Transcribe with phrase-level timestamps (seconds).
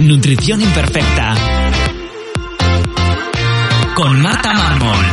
[0.00, 1.34] Nutrición imperfecta.
[3.96, 5.04] Con Marta Mármol.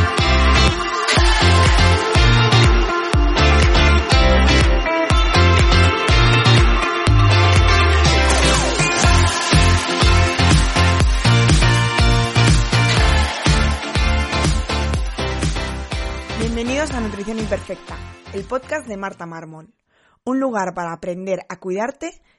[16.38, 17.96] Bienvenidos a Nutrición Imperfecta,
[18.34, 19.74] el podcast de Marta Mármol.
[20.22, 22.22] Un lugar para aprender a cuidarte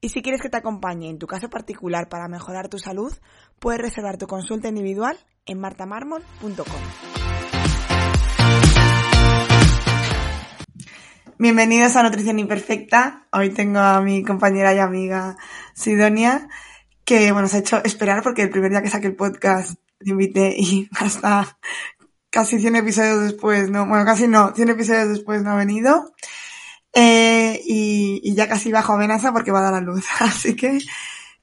[0.00, 3.12] Y si quieres que te acompañe en tu caso particular para mejorar tu salud,
[3.58, 6.82] puedes reservar tu consulta individual en martamarmol.com.
[11.38, 13.26] Bienvenidos a Nutrición Imperfecta.
[13.32, 15.36] Hoy tengo a mi compañera y amiga
[15.74, 16.48] Sidonia,
[17.04, 20.10] que bueno, se ha hecho esperar porque el primer día que saqué el podcast te
[20.10, 21.58] invité y hasta
[22.28, 26.12] casi 100 episodios después, no, bueno, casi no, 100 episodios después no ha venido.
[26.98, 30.06] Eh, y, ya casi bajo amenaza porque va a dar la luz.
[30.20, 30.78] Así que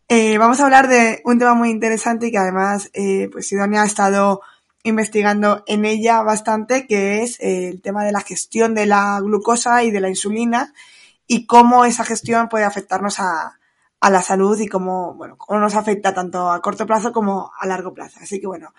[0.08, 3.84] eh, vamos a hablar de un tema muy interesante y que además, eh, pues Sidonia
[3.84, 4.42] ha estado
[4.82, 9.92] investigando en ella bastante, que es el tema de la gestión de la glucosa y
[9.92, 10.74] de la insulina
[11.28, 13.60] y cómo esa gestión puede afectarnos a,
[14.02, 17.68] a la salud y cómo, bueno, cómo nos afecta tanto a corto plazo como a
[17.68, 18.20] largo plazo.
[18.22, 18.74] Así que bueno,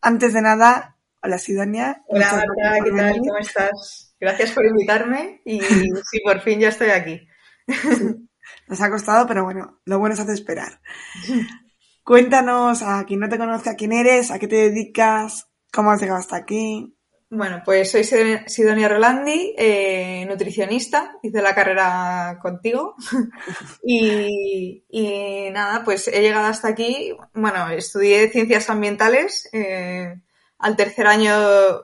[0.00, 2.04] antes de nada, hola Sidonia.
[2.06, 3.18] Hola Marta, ¿qué tal?
[3.18, 4.03] ¿Cómo estás?
[4.24, 5.60] Gracias por invitarme y
[6.10, 7.28] sí, por fin ya estoy aquí.
[8.68, 10.80] Nos ha costado, pero bueno, lo bueno es hacer esperar.
[12.02, 16.18] Cuéntanos a quien no te conozca quién eres, a qué te dedicas, cómo has llegado
[16.18, 16.96] hasta aquí.
[17.28, 18.04] Bueno, pues soy
[18.46, 22.94] Sidonia Rolandi, eh, nutricionista, hice la carrera contigo
[23.84, 27.14] y, y, nada, pues he llegado hasta aquí.
[27.34, 29.50] Bueno, estudié ciencias ambientales.
[29.52, 30.14] Eh,
[30.64, 31.34] al tercer año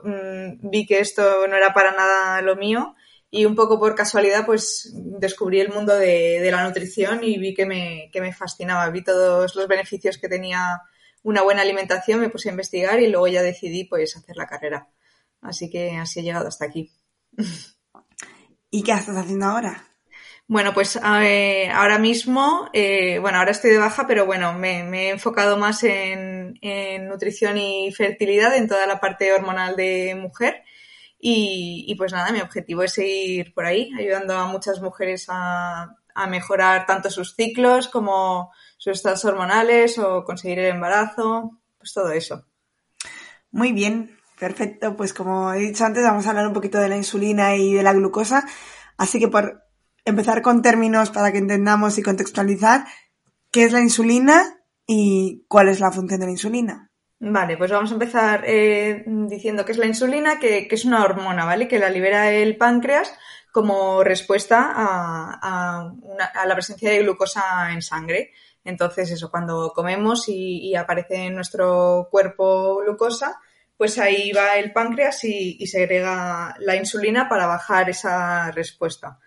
[0.03, 2.95] mmm, vi que esto no era para nada lo mío
[3.29, 7.53] y un poco por casualidad pues descubrí el mundo de, de la nutrición y vi
[7.53, 8.89] que me, que me fascinaba.
[8.89, 10.81] Vi todos los beneficios que tenía
[11.21, 14.89] una buena alimentación, me puse a investigar y luego ya decidí pues hacer la carrera.
[15.41, 16.91] Así que así he llegado hasta aquí.
[18.71, 19.90] ¿Y qué estás haciendo ahora?
[20.51, 25.55] Bueno, pues ahora mismo, eh, bueno, ahora estoy de baja, pero bueno, me, he enfocado
[25.55, 26.59] más en,
[27.07, 30.65] nutrición y fertilidad, en toda la parte hormonal de mujer.
[31.17, 35.95] Y, y, pues nada, mi objetivo es seguir por ahí, ayudando a muchas mujeres a,
[36.13, 42.11] a mejorar tanto sus ciclos como sus estados hormonales o conseguir el embarazo, pues todo
[42.11, 42.45] eso.
[43.51, 44.97] Muy bien, perfecto.
[44.97, 47.83] Pues como he dicho antes, vamos a hablar un poquito de la insulina y de
[47.83, 48.45] la glucosa.
[48.97, 49.70] Así que por
[50.05, 52.85] empezar con términos para que entendamos y contextualizar
[53.51, 54.57] qué es la insulina
[54.87, 56.91] y cuál es la función de la insulina.
[57.19, 61.45] Vale, pues vamos a empezar eh, diciendo que es la insulina, que, es una hormona,
[61.45, 61.67] ¿vale?
[61.67, 63.13] Que la libera el páncreas
[63.51, 65.93] como respuesta a,
[66.45, 68.31] la presencia de glucosa en sangre.
[68.63, 73.39] Entonces, eso, cuando comemos y, y, aparece en nuestro cuerpo glucosa,
[73.77, 79.19] pues ahí va el páncreas y, y segrega la insulina para bajar esa respuesta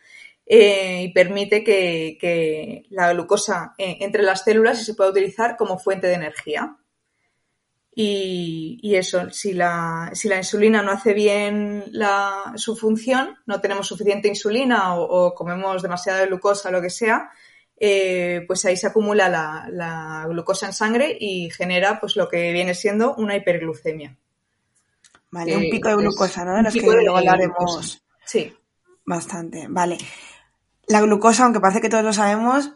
[0.47, 5.57] eh, y permite que, que la glucosa eh, entre las células y se pueda utilizar
[5.57, 6.77] como fuente de energía.
[7.97, 13.61] Y, y eso, si la, si la, insulina no hace bien la, su función, no
[13.61, 17.31] tenemos suficiente insulina o, o comemos demasiada glucosa, lo que sea,
[17.77, 22.53] eh, pues ahí se acumula la, la, glucosa en sangre y genera pues lo que
[22.53, 24.17] viene siendo una hiperglucemia.
[25.31, 26.57] Vale, un pico de glucosa, ¿no?
[26.57, 28.03] De los que luego hablaremos.
[28.25, 28.53] Sí.
[29.07, 29.99] Bastante, vale
[30.89, 32.73] la glucosa, aunque parece que todos lo sabemos,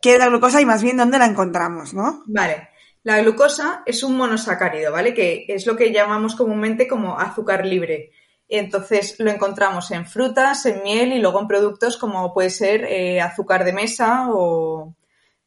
[0.00, 2.22] ¿qué es la glucosa y más bien dónde la encontramos, no?
[2.26, 2.68] Vale.
[3.04, 5.12] La glucosa es un monosacárido, ¿vale?
[5.12, 8.12] Que es lo que llamamos comúnmente como azúcar libre.
[8.48, 13.20] Entonces lo encontramos en frutas, en miel y luego en productos como puede ser eh,
[13.20, 14.94] azúcar de mesa o,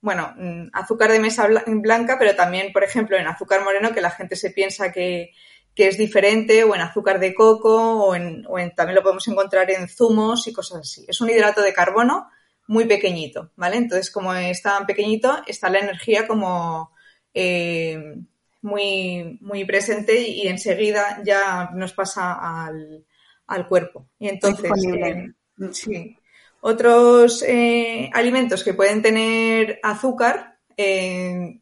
[0.01, 4.11] bueno, mm, azúcar de mesa blanca, pero también, por ejemplo, en azúcar moreno, que la
[4.11, 5.31] gente se piensa que,
[5.75, 8.45] es diferente, o en azúcar de coco, o, en,
[8.75, 11.05] también lo podemos encontrar en zumos y cosas así.
[11.07, 12.29] Es un hidrato de carbono
[12.67, 13.77] muy pequeñito, ¿vale?
[13.77, 16.91] Entonces, como es tan pequeñito, está la energía como
[17.33, 18.15] eh,
[18.61, 24.07] muy, muy presente y, enseguida ya nos pasa al, cuerpo.
[24.17, 25.27] Y entonces, eh,
[25.71, 26.17] sí.
[26.61, 30.57] Otros eh, alimentos que pueden tener azúcar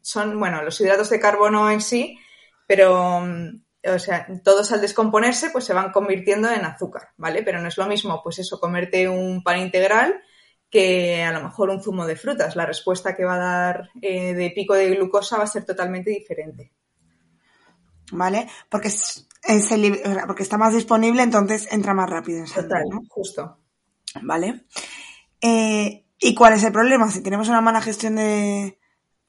[0.00, 2.18] son, bueno, los hidratos de carbono en sí,
[2.66, 7.42] pero, mm, o sea, todos al descomponerse, pues se van convirtiendo en azúcar, ¿vale?
[7.42, 10.22] Pero no es lo mismo, pues eso, comerte un pan integral
[10.70, 12.56] que a lo mejor un zumo de frutas.
[12.56, 16.10] La respuesta que va a dar eh, de pico de glucosa va a ser totalmente
[16.10, 16.72] diferente.
[18.10, 18.48] ¿Vale?
[18.68, 19.28] Porque, es,
[20.26, 23.58] porque está más disponible, entonces entra más rápido en Total, justo.
[24.22, 24.64] ¿Vale?
[25.40, 27.10] Eh, ¿Y cuál es el problema?
[27.10, 28.78] Si tenemos una mala gestión de,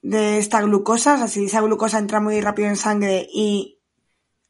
[0.02, 3.75] esta glucosa, o sea, si esa glucosa entra muy rápido en sangre y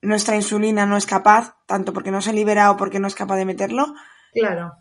[0.02, 3.36] nuestra insulina no es capaz, tanto porque no se libera o porque no es capaz
[3.36, 3.94] de meterlo.
[4.32, 4.74] Claro.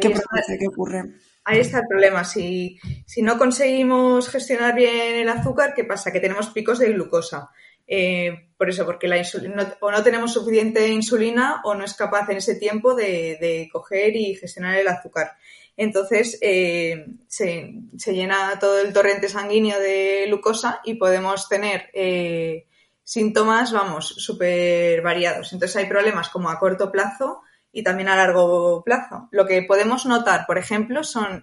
[0.00, 0.12] ¿Qué,
[0.58, 1.02] ¿Qué ocurre?
[1.44, 2.24] Ahí está el problema.
[2.24, 6.12] Si, si, no conseguimos gestionar bien el azúcar, ¿qué pasa?
[6.12, 7.50] Que tenemos picos de glucosa.
[7.86, 12.28] Eh, por eso, porque la insulina, o no tenemos suficiente insulina o no es capaz
[12.30, 15.32] en ese tiempo de, coger y gestionar el azúcar.
[15.76, 17.74] Entonces eh, se,
[18.06, 22.66] llena todo el torrente sanguíneo de glucosa y podemos tener eh,
[23.04, 25.52] síntomas, vamos, súper variados.
[25.52, 29.28] Entonces hay problemas como a corto plazo y también a largo plazo.
[29.30, 31.42] Lo que podemos notar, por ejemplo, son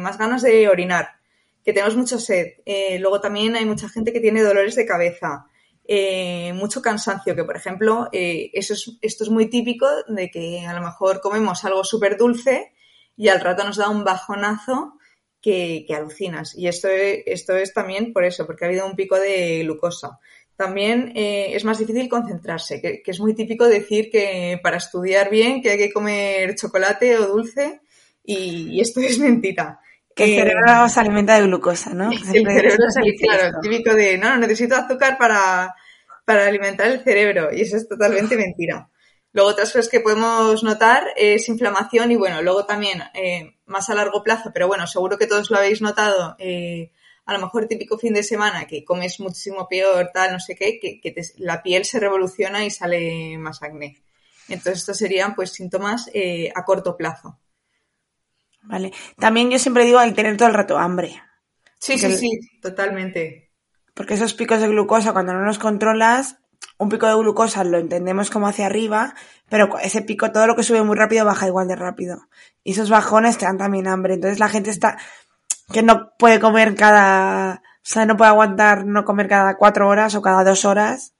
[0.00, 1.08] más ganas de orinar,
[1.64, 2.54] que tenemos mucha sed.
[2.98, 5.46] luego también hay mucha gente que tiene dolores de cabeza.
[5.90, 10.66] Eh, mucho cansancio, que por ejemplo, eh, eso es, esto es muy típico de que
[10.66, 12.74] a lo mejor comemos algo súper dulce
[13.16, 14.98] y al rato nos da un bajonazo
[15.40, 16.54] que, alucinas.
[16.58, 20.18] Y esto es, esto es también por eso, porque ha habido un pico de glucosa.
[20.58, 25.62] También eh, es más difícil concentrarse, que, es muy típico decir que para estudiar bien
[25.62, 27.80] que hay que comer chocolate o dulce
[28.24, 29.78] y, esto es mentira.
[30.16, 32.10] Que el cerebro se alimenta de glucosa, ¿no?
[32.34, 35.76] El cerebro se alimenta, claro, típico de, no, necesito azúcar para,
[36.24, 38.90] para alimentar el cerebro y eso es totalmente mentira.
[39.32, 43.94] Luego otras cosas que podemos notar es inflamación y bueno, luego también eh, más a
[43.94, 46.90] largo plazo, pero bueno, seguro que todos lo habéis notado, eh,
[47.28, 50.80] a lo mejor típico fin de semana que comes muchísimo peor, tal, no sé qué,
[50.80, 53.98] que, la piel se revoluciona y sale más acné.
[54.48, 57.38] Entonces estos serían pues síntomas eh, a corto plazo.
[58.62, 58.92] Vale.
[59.18, 61.22] También yo siempre digo el tener todo el rato hambre.
[61.78, 62.30] Sí, sí, sí,
[62.62, 63.50] totalmente.
[63.92, 66.38] Porque esos picos de glucosa, cuando no los controlas,
[66.78, 69.14] un pico de glucosa lo entendemos como hacia arriba,
[69.50, 72.26] pero ese pico, todo lo que sube muy rápido baja igual de rápido.
[72.64, 74.14] Y esos bajones te dan también hambre.
[74.14, 74.96] Entonces la gente está,
[75.72, 80.14] que no puede comer cada, o sea, no puede aguantar no comer cada cuatro horas
[80.14, 81.14] o cada dos horas.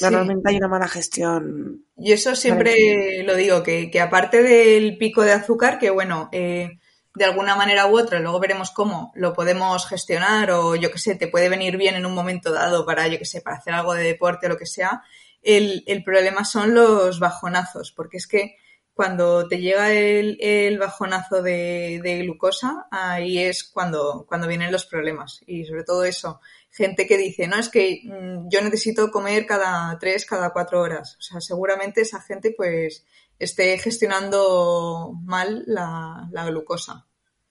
[0.00, 1.84] Normalmente hay una mala gestión.
[1.96, 6.78] Y eso siempre lo digo, que, que, aparte del pico de azúcar, que bueno, eh,
[7.14, 11.14] de alguna manera u otra, luego veremos cómo lo podemos gestionar o yo que sé,
[11.14, 13.94] te puede venir bien en un momento dado para, yo que sé, para hacer algo
[13.94, 15.02] de deporte o lo que sea.
[15.42, 18.56] El, el problema son los bajonazos, porque es que
[18.94, 25.40] cuando te llega el, el bajonazo de, glucosa, ahí es cuando, cuando vienen los problemas.
[25.46, 29.98] Y sobre todo eso, gente que dice, no, es que mm, yo necesito comer cada
[29.98, 31.16] tres, cada cuatro horas.
[31.18, 33.04] O sea, seguramente esa gente pues
[33.40, 37.04] esté gestionando mal la, glucosa.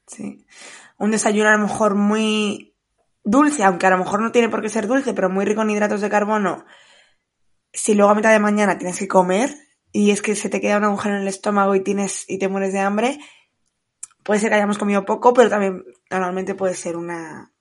[0.07, 0.45] Sí.
[0.97, 2.73] Un desayuno a lo mejor muy
[3.21, 5.71] dulce, aunque a lo mejor no tiene por qué ser dulce, pero muy rico en
[5.71, 6.63] hidratos de carbono.
[7.73, 9.53] Si luego a mitad de mañana tienes que comer
[9.93, 12.49] y es que se te queda un agujero en el estómago y tienes y te
[12.49, 13.19] mueres de hambre,
[14.23, 17.51] puede ser que hayamos comido poco, pero también normalmente puede ser una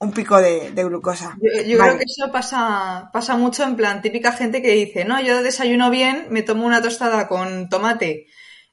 [0.00, 1.38] un pico de, glucosa.
[1.40, 5.42] Yo, creo que eso pasa, pasa mucho en plan típica gente que dice, no, yo
[5.42, 8.26] desayuno bien, me tomo una tostada con tomate,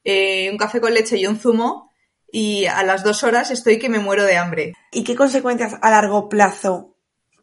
[0.03, 1.91] eh, un café con leche y un zumo
[2.31, 4.73] y a las dos horas estoy que me muero de hambre.
[4.91, 6.95] ¿Y qué consecuencias a largo plazo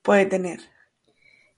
[0.02, 0.60] puede tener?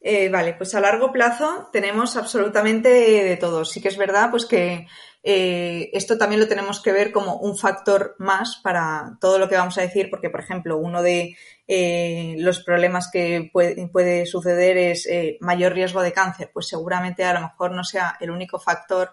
[0.01, 3.65] Eh, vale, pues a largo plazo tenemos absolutamente de todo.
[3.65, 4.87] Sí que es verdad, pues que
[5.23, 9.57] eh, esto también lo tenemos que ver como un factor más para todo lo que
[9.57, 15.07] vamos a decir, porque, por ejemplo, uno de eh, los problemas que puede, suceder es
[15.07, 19.13] eh, mayor riesgo de cáncer, pues seguramente a lo mejor no sea el único factor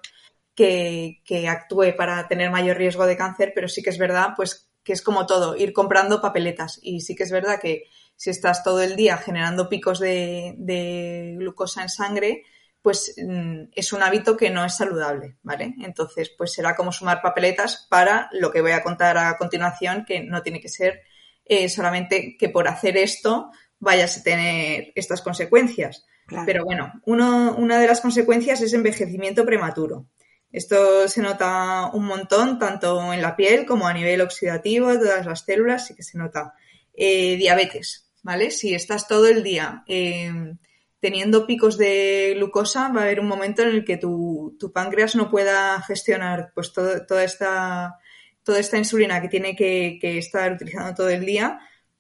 [0.56, 4.70] que, que, actúe para tener mayor riesgo de cáncer, pero sí que es verdad, pues
[4.84, 6.80] que es como todo, ir comprando papeletas.
[6.82, 7.84] Y sí que es verdad que
[8.18, 12.44] si estás todo el día generando picos de, de glucosa en sangre,
[12.82, 15.76] pues mm, es un hábito que no es saludable, ¿vale?
[15.82, 20.22] Entonces, pues será como sumar papeletas para lo que voy a contar a continuación, que
[20.22, 21.04] no tiene que ser
[21.46, 26.06] eh, solamente que por hacer esto vayas a tener estas consecuencias.
[26.46, 30.08] Pero bueno, una de las consecuencias es envejecimiento prematuro.
[30.52, 35.26] Esto se nota un montón, tanto en la piel como a nivel oxidativo, de todas
[35.26, 36.54] las células, sí que se nota.
[36.94, 38.52] Eh, diabetes, ¿vale?
[38.52, 40.54] Si estás todo el día eh,
[41.00, 45.32] teniendo picos de glucosa, va a haber un momento en el que tu, páncreas no
[45.32, 47.96] pueda gestionar pues toda, esta,
[48.44, 51.58] toda esta insulina que tiene que, que estar utilizando todo el día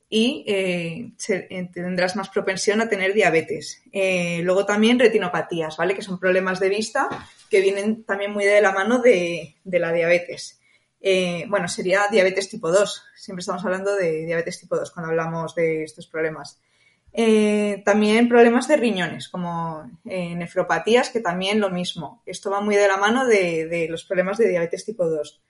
[0.10, 3.82] y eh, eh, tendrás más propensión a tener diabetes.
[3.94, 5.96] Luego también retinopatías, ¿vale?
[5.96, 7.08] Que son problemas de vista
[7.50, 10.60] que vienen también muy de la mano de, la diabetes.
[11.50, 13.04] Bueno, sería diabetes tipo 2.
[13.16, 16.60] Siempre estamos hablando de diabetes tipo 2 cuando hablamos de estos problemas.
[17.86, 22.22] también problemas de riñones, como nefropatías, que también lo mismo.
[22.26, 25.42] Esto va muy de la mano de, de los problemas de diabetes tipo 2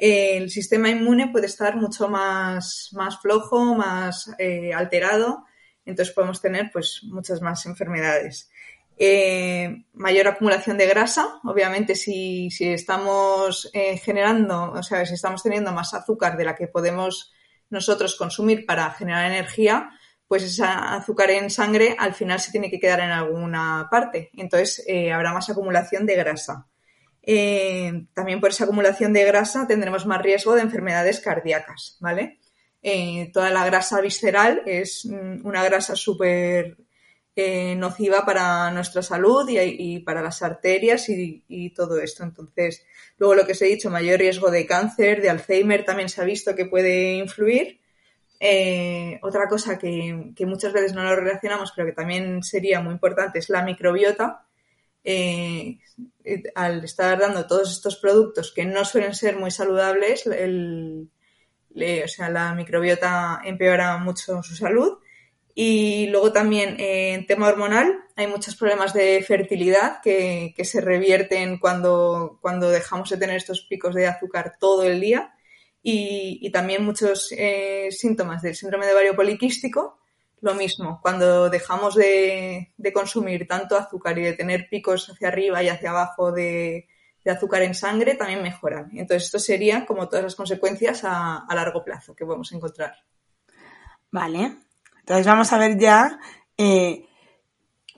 [0.00, 5.44] el sistema inmune puede estar mucho más, más flojo, más eh, alterado,
[5.84, 8.50] entonces podemos tener pues muchas más enfermedades.
[9.02, 15.72] Eh, mayor acumulación de grasa, obviamente si, estamos eh, generando, o sea, si estamos teniendo
[15.72, 17.32] más azúcar de la que podemos
[17.70, 19.90] nosotros consumir para generar energía,
[20.28, 24.30] pues esa azúcar en sangre al final se tiene que quedar en alguna parte.
[24.34, 26.68] Entonces habrá más acumulación de grasa.
[27.22, 32.40] Eh, también por esa acumulación de grasa tendremos más riesgo de enfermedades cardíacas, ¿vale?
[32.82, 36.78] Eh, toda la grasa visceral es mm, una grasa súper
[37.42, 42.22] eh, nociva para nuestra salud y, para las arterias y, todo esto.
[42.22, 42.84] Entonces,
[43.16, 46.24] luego lo que os he dicho, mayor riesgo de cáncer, de Alzheimer, también se ha
[46.24, 47.80] visto que puede influir.
[49.22, 53.48] otra cosa que, muchas veces no lo relacionamos, pero que también sería muy importante, es
[53.48, 54.44] la microbiota.
[55.02, 55.78] Eh,
[56.54, 60.32] al estar dando todos estos productos que no suelen ser muy saludables, o
[62.08, 64.98] sea, la microbiota empeora mucho su salud.
[65.54, 71.58] Y luego también eh, en tema hormonal hay muchos problemas de fertilidad que, se revierten
[71.58, 75.34] cuando, cuando dejamos de tener estos picos de azúcar todo el día
[75.82, 80.00] y, también muchos eh, síntomas del síndrome de ovario poliquístico
[80.40, 85.68] lo mismo, cuando dejamos de, consumir tanto azúcar y de tener picos hacia arriba y
[85.68, 86.88] hacia abajo de,
[87.26, 88.90] azúcar en sangre, también mejoran.
[88.94, 92.94] Entonces, esto sería como todas las consecuencias a, largo plazo que podemos encontrar.
[94.10, 94.56] Vale.
[95.10, 96.20] Entonces, vamos a ver ya.
[96.56, 97.04] Eh,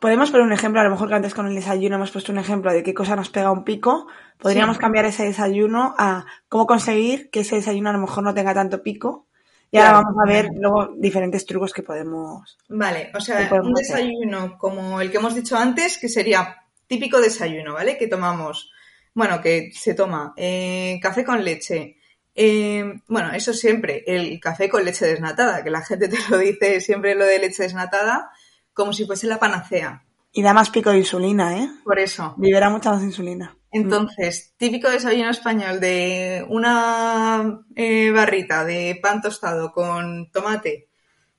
[0.01, 2.39] podemos poner un ejemplo, a lo mejor que antes con el desayuno hemos puesto un
[2.39, 4.07] ejemplo de qué cosa nos pega un pico.
[4.39, 8.55] Podríamos cambiar ese desayuno a cómo conseguir que ese desayuno a lo mejor no tenga
[8.55, 9.27] tanto pico
[9.71, 12.57] y ahora vamos a ver luego diferentes trucos que podemos.
[12.71, 17.75] Vale, o sea, un desayuno como el que hemos dicho antes, que sería típico desayuno,
[17.75, 17.99] ¿vale?
[17.99, 18.73] Que tomamos,
[19.13, 21.99] bueno, que se toma eh, café con leche.
[22.35, 26.81] Eh, bueno, eso siempre, el café con leche desnatada, que la gente te lo dice
[26.81, 28.31] siempre lo de leche desnatada,
[28.73, 30.05] como si fuese la panacea.
[30.33, 31.69] Y da más pico de insulina, ¿eh?
[31.85, 32.35] Por eso.
[32.39, 33.57] Libera mucha más insulina.
[33.71, 40.89] Entonces, típico desayuno español de una eh, barrita de pan tostado con tomate,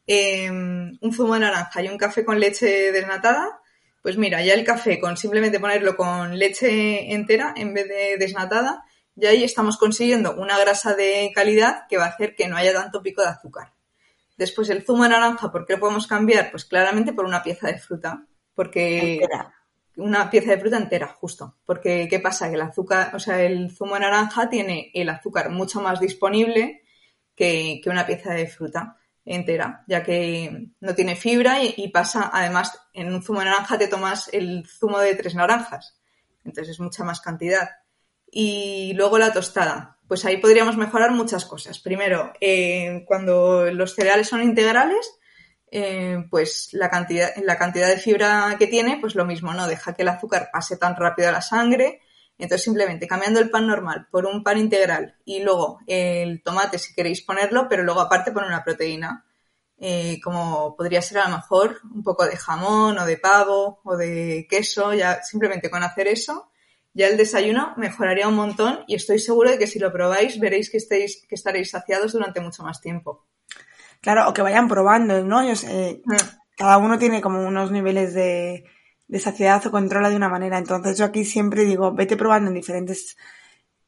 [0.07, 3.62] em, un zumo de naranja y un café con leche desnatada,
[4.01, 8.83] pues mira, ya el café con simplemente ponerlo con leche entera en vez de desnatada,
[9.15, 12.74] ya ahí estamos consiguiendo una grasa de calidad que va a hacer que no haya
[12.74, 13.74] tanto pico de azúcar.
[14.38, 16.50] Después el zumo de naranja, ¿por qué lo podemos cambiar?
[16.51, 19.22] Pues claramente por una pieza de fruta, porque
[19.96, 21.58] una pieza de fruta entera, justo.
[21.65, 22.50] Porque, ¿qué pasa?
[22.50, 26.82] Que el azúcar, o sea, el zumo de naranja tiene el azúcar mucho más disponible
[27.36, 33.13] que, una pieza de fruta entera, ya que no tiene fibra y, pasa, además, en
[33.13, 36.00] un zumo de naranja te tomas el zumo de tres naranjas.
[36.43, 37.70] Entonces es mucha más cantidad.
[38.35, 39.99] Y luego la tostada.
[40.07, 41.77] Pues ahí podríamos mejorar muchas cosas.
[41.79, 45.19] Primero, eh, cuando los cereales son integrales,
[45.71, 49.93] eh, pues la cantidad, la cantidad de fibra que tiene, pues lo mismo, no deja
[49.93, 52.01] que el azúcar pase tan rápido a la sangre.
[52.39, 56.95] Entonces, simplemente cambiando el pan normal por un pan integral y luego el tomate, si
[56.95, 59.25] queréis ponerlo, pero luego aparte poner una proteína,
[59.77, 63.95] eh, como podría ser a lo mejor un poco de jamón o de pavo o
[63.95, 66.51] de queso, ya simplemente con hacer eso,
[66.93, 70.69] ya el desayuno mejoraría un montón y estoy seguro de que si lo probáis veréis
[70.69, 73.25] que, estéis, que estaréis saciados durante mucho más tiempo.
[74.00, 75.47] Claro, o que vayan probando, ¿no?
[75.47, 76.13] Yo sé, mm.
[76.57, 78.65] cada uno tiene como unos niveles de,
[79.17, 80.57] saciedad o controla de una manera.
[80.57, 83.17] Entonces yo aquí siempre digo, vete probando en diferentes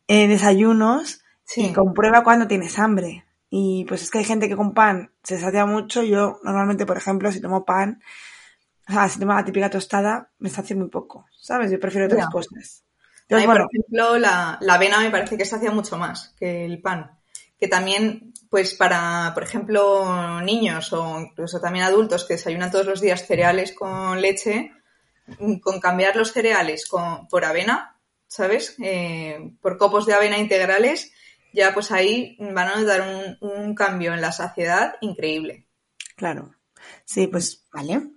[0.08, 1.22] eh, desayunos
[1.56, 3.26] y comprueba cuando tienes hambre.
[3.50, 6.02] Y pues es que hay gente que con pan se sacia mucho.
[6.02, 8.02] Yo normalmente, por ejemplo, si tomo pan,
[8.88, 11.72] o sea, si tomo la típica tostada, me sacia muy poco, ¿sabes?
[11.72, 12.85] Yo prefiero otras cosas.
[13.28, 17.12] Entonces, por ejemplo, la, la avena me parece que sacia mucho más que el pan.
[17.58, 23.02] que también, pues para, por ejemplo, niños o incluso también adultos que desayunan todos los
[23.02, 24.72] días cereales con leche,
[25.62, 28.76] con cambiar los cereales con, por avena, ¿sabes?
[28.84, 31.12] Eh, por copos de avena integrales,
[31.54, 35.66] ya pues ahí van a notar un, un cambio en la saciedad increíble.
[36.16, 36.54] Claro.
[37.06, 38.10] Sí, pues vale.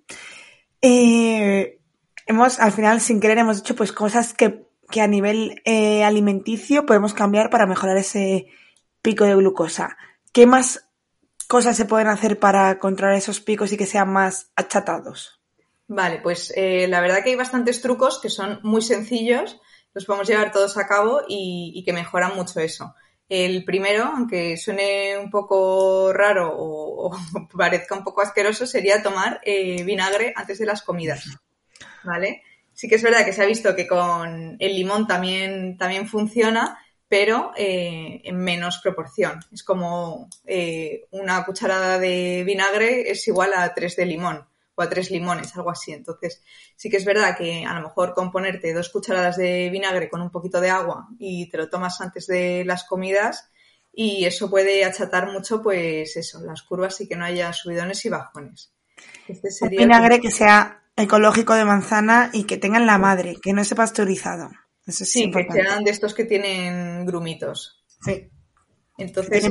[0.83, 1.81] Eh,
[2.27, 6.87] hemos, al final, sin querer, hemos dicho pues cosas que, que a nivel eh, alimenticio
[6.87, 8.47] podemos cambiar para mejorar ese
[9.03, 9.97] pico de glucosa.
[10.33, 10.89] ¿Qué más
[11.47, 15.41] cosas se pueden hacer para controlar esos picos y que sean más achatados?
[15.89, 19.59] Vale, pues eh, la verdad que hay bastantes trucos que son muy sencillos,
[19.95, 22.95] los podemos llevar todos a cabo y, que mejoran mucho eso.
[23.29, 29.41] El primero, aunque suene un poco raro o, o parezca un poco asqueroso, sería tomar
[29.45, 31.25] eh, vinagre antes de las comidas.
[32.05, 32.43] ¿Vale?
[32.79, 36.79] Sí que es verdad que se ha visto que con el limón también, también funciona,
[37.09, 39.41] pero eh, en menos proporción.
[39.53, 44.89] Es como eh, una cucharada de vinagre es igual a tres de limón o a
[44.89, 45.91] tres limones, algo así.
[45.91, 46.41] Entonces,
[46.77, 50.23] sí que es verdad que a lo mejor con ponerte dos cucharadas de vinagre con
[50.23, 53.51] un poquito de agua y te lo tomas antes de las comidas
[53.93, 58.09] y eso puede achatar mucho, pues eso, las curvas y que no haya subidones y
[58.09, 58.73] bajones.
[59.27, 63.53] Este sería un vinagre que sea ecológico de manzana y que tengan la madre, que
[63.53, 64.51] no esté pasteurizado.
[64.87, 65.63] Eso es sí, importante.
[65.63, 67.85] que sean de estos que tienen grumitos.
[68.05, 68.29] Sí.
[68.97, 69.45] Entonces.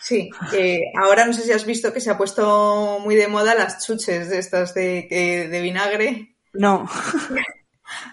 [0.00, 3.54] Sí, eh, ahora no sé si has visto que se ha puesto muy de moda
[3.54, 6.36] las chuches de estas de, de vinagre.
[6.52, 6.88] No.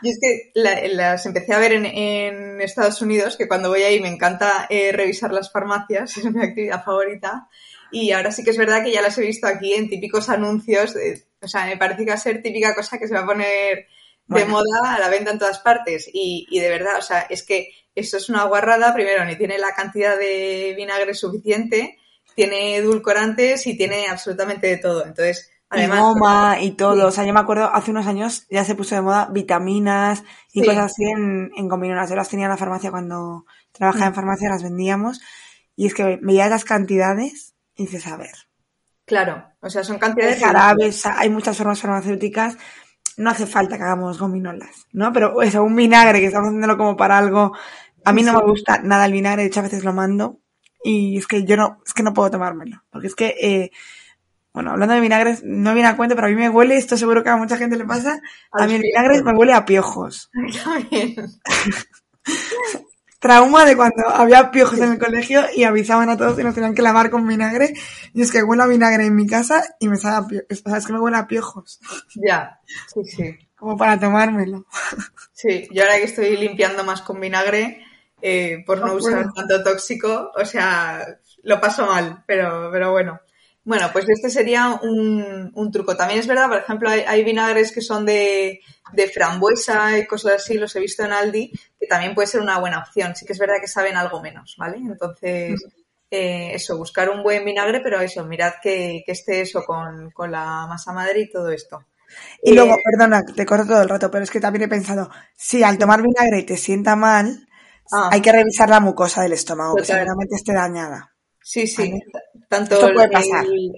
[0.04, 3.82] Y es que la- las empecé a ver en, en Estados Unidos, que cuando voy
[3.84, 7.48] ahí me encanta eh, revisar las farmacias, es mi actividad favorita.
[7.92, 10.94] Y ahora sí que es verdad que ya las he visto aquí en típicos anuncios.
[10.94, 13.26] de- o sea, me parece que va a ser típica cosa que se va a
[13.26, 13.86] poner de
[14.28, 14.50] Bueno.
[14.50, 16.10] moda a la venta en todas partes.
[16.14, 18.94] Y, y de verdad, o sea, es que esto es una guarrada.
[18.94, 21.98] Primero, ni tiene la cantidad de vinagre suficiente,
[22.36, 25.06] tiene edulcorantes y tiene absolutamente de todo.
[25.06, 26.00] Entonces, además.
[26.00, 27.08] y goma y todo.
[27.08, 30.24] O sea, yo me acuerdo hace unos años ya se puso de moda vitaminas
[30.54, 30.66] y Sí.
[30.66, 32.10] cosas así en, en gominolas.
[32.10, 35.20] Yo las tenía en la farmacia cuando trabajaba en farmacia, las vendíamos.
[35.76, 38.32] Y es que veías las cantidades y dices, a ver,
[39.12, 40.40] Claro, o sea, son hay cantidades.
[40.40, 42.58] jarabes, hay muchas formas farmacéuticas.
[43.18, 45.12] No hace falta que hagamos gominolas, ¿no?
[45.12, 47.52] Pero eso, un vinagre que estamos haciéndolo como para algo.
[48.06, 48.38] A mí no Sí.
[48.38, 50.40] me gusta nada el vinagre, de hecho a veces lo mando.
[50.82, 52.84] Y es que yo no, es que no puedo tomármelo.
[52.90, 53.72] Porque es que, eh,
[54.54, 57.22] bueno, hablando de vinagres, no viene a cuenta, pero a mí me huele, esto seguro
[57.24, 58.22] que a mucha gente le pasa,
[58.54, 60.32] a mí el vinagre me huele a piojos.
[63.22, 66.74] Trauma de cuando había piojos en el colegio y avisaban a todos y nos tenían
[66.74, 67.72] que lavar con vinagre.
[68.16, 70.64] Y es que huele a vinagre en mi casa y me sabe a piojos.
[70.66, 71.80] O sea, es que me huele a piojos.
[72.16, 72.60] Ya,
[72.92, 73.38] sí, sí.
[73.56, 74.66] Como para tomármelo.
[75.34, 77.86] Sí, yo ahora que estoy limpiando más con vinagre,
[78.24, 81.06] eh, por no No usar tanto tóxico, o sea,
[81.44, 83.22] lo paso mal, pero, pero bueno.
[83.64, 85.96] Bueno, pues este sería un, un truco.
[85.96, 88.60] También es verdad, por ejemplo, hay, hay vinagres que son de,
[88.94, 92.60] de frambuesa y cosas así, los he visto en Aldi, que también puede ser una
[92.60, 93.16] buena opción.
[93.16, 94.78] Sí que es verdad que saben algo menos, ¿vale?
[94.78, 95.62] Entonces,
[96.10, 100.32] eh, eso, buscar un buen vinagre, pero eso, mirad que, que esté eso con, con
[100.32, 101.86] la masa madre y todo esto.
[102.44, 105.10] Y Eh, luego, perdona, te corto todo el rato, pero es que también he pensado,
[105.36, 107.48] si al tomar vinagre te sienta mal,
[107.94, 108.10] Ah.
[108.12, 109.98] hay que revisar la mucosa del estómago, que Total.
[110.00, 111.14] seguramente esté dañada.
[111.42, 112.00] Sí, sí.
[112.48, 112.80] Tanto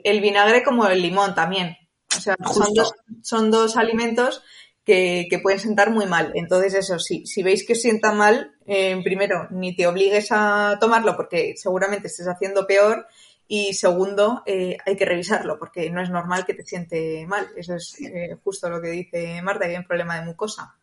[0.04, 1.78] el, vinagre como el limón también.
[2.16, 4.44] O sea, son dos, son dos alimentos
[4.84, 6.32] que, que pueden sentar muy mal.
[6.36, 10.78] Entonces, eso, sí, si veis que os sienta mal, eh, primero, ni te obligues a
[10.80, 13.08] tomarlo porque seguramente estés haciendo peor.
[13.48, 17.48] Y segundo, eh, hay que revisarlo porque no es normal que te siente mal.
[17.56, 20.76] Eso es eh, justo lo que dice Marta, que hay un problema de mucosa.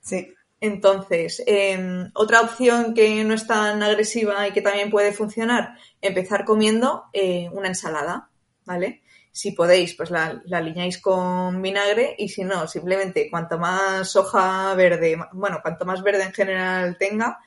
[0.00, 0.32] Sí.
[0.64, 6.46] Entonces, eh, otra opción que no es tan agresiva y que también puede funcionar, empezar
[6.46, 8.30] comiendo eh, una ensalada,
[8.64, 9.02] ¿vale?
[9.30, 14.74] Si podéis, pues la, la aliñáis con vinagre y si no, simplemente cuanto más hoja
[14.74, 17.40] verde, bueno, cuanto más verde en general tenga,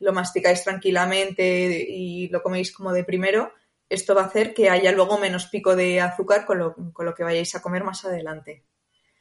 [0.00, 3.50] lo masticáis tranquilamente y lo coméis como de primero,
[3.88, 6.58] esto va a hacer que haya luego menos pico de azúcar con
[7.06, 8.62] lo que vayáis a comer más adelante.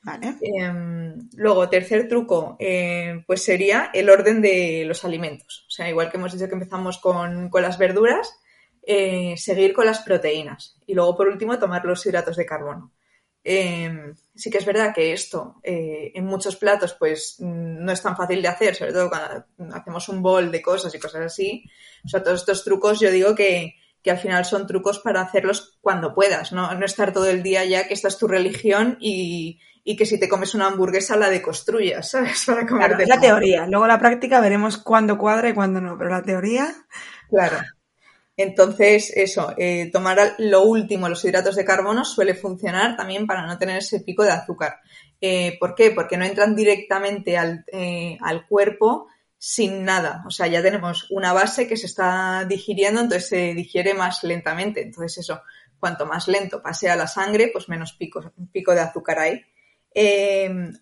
[0.07, 0.37] Vale.
[0.39, 0.71] Eh,
[1.35, 5.65] luego, tercer truco, eh, pues sería el orden de los alimentos.
[5.67, 8.33] O sea, igual que hemos dicho que empezamos con, con las verduras,
[8.83, 10.77] eh, seguir con las proteínas.
[10.85, 12.93] Y luego, por último, tomar los hidratos de carbono.
[13.43, 18.01] Eh, sí que es verdad que esto eh, en muchos platos pues mm, no es
[18.01, 21.65] tan fácil de hacer, sobre todo cuando hacemos un bol de cosas y cosas así.
[22.05, 23.75] O sea, todos estos trucos yo digo que,
[24.07, 26.73] que al final son trucos para hacerlos cuando puedas, ¿no?
[26.75, 30.17] No estar todo el día ya que esta es tu religión y, y que si
[30.17, 32.45] te comes una hamburguesa la deconstruyas, ¿sabes?
[32.45, 33.03] Para Claro, comerte.
[33.03, 33.67] es la teoría.
[33.67, 36.73] Luego la práctica veremos cuándo cuadra y cuándo no, pero la teoría,
[37.29, 37.57] Claro.
[38.37, 43.57] Entonces, eso, eh, tomar lo último, los hidratos de carbono, suele funcionar también para no
[43.57, 44.79] tener ese pico de azúcar.
[45.19, 45.91] Eh, ¿Por qué?
[45.91, 50.23] Porque no entran directamente al, eh, al, cuerpo sin nada.
[50.25, 54.81] O sea, ya tenemos una base que se está digiriendo, entonces se digiere más lentamente.
[54.81, 55.41] Entonces, eso,
[55.79, 59.41] cuanto más lento pase a la sangre, pues menos pico, pico de azúcar hay.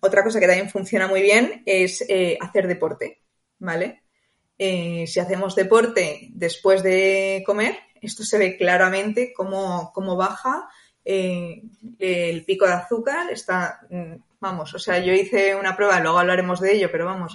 [0.00, 2.04] otra cosa que también funciona muy bien es
[2.40, 3.22] hacer deporte,
[3.58, 4.02] ¿vale?
[4.58, 10.68] Eh, si hacemos deporte después de comer, esto se ve claramente cómo, baja
[11.04, 11.62] eh,
[11.98, 13.30] el pico de azúcar.
[13.30, 17.34] Está, mm, vamos, o sea, yo hice una prueba, luego hablaremos de ello, pero vamos,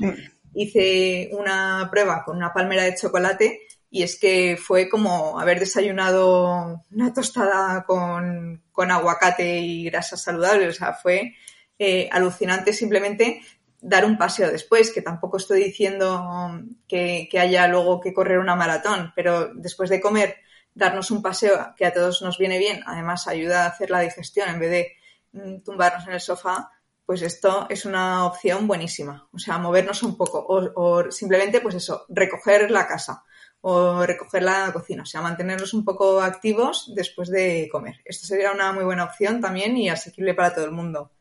[0.53, 6.85] hice una prueba con una palmera de chocolate y es que fue como haber desayunado
[6.91, 10.75] una tostada con, aguacate y grasas saludables.
[10.75, 11.35] O sea, fue
[11.77, 13.41] eh, alucinante simplemente
[13.81, 19.11] dar un paseo después, que tampoco estoy diciendo que, haya luego que correr una maratón,
[19.15, 20.37] pero después de comer,
[20.73, 24.47] darnos un paseo que a todos nos viene bien, además ayuda a hacer la digestión
[24.49, 24.91] en vez de
[25.33, 26.71] mm, tumbarnos en el sofá,
[27.11, 29.27] pues esto es una opción buenísima.
[29.33, 33.25] O sea, movernos un poco o, simplemente, pues eso, recoger la casa
[33.59, 37.99] o recoger la cocina, o sea, mantenernos un poco activos después de comer.
[38.05, 41.11] Esto sería una muy buena opción también y asequible para todo el mundo.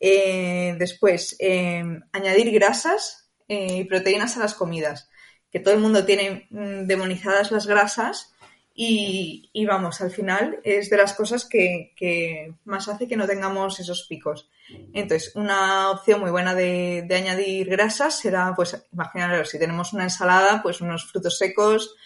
[0.00, 5.10] Eh, después, eh, añadir grasas eh, y proteínas a las comidas,
[5.52, 8.32] que todo el mundo tiene mm, demonizadas las grasas
[8.80, 14.06] y, vamos, al final es de las cosas que, más hace que no tengamos esos
[14.08, 14.48] picos.
[14.92, 20.62] Entonces, una opción muy buena de, añadir grasas será, pues, imaginaros, si tenemos una ensalada,
[20.62, 21.96] pues unos frutos secos,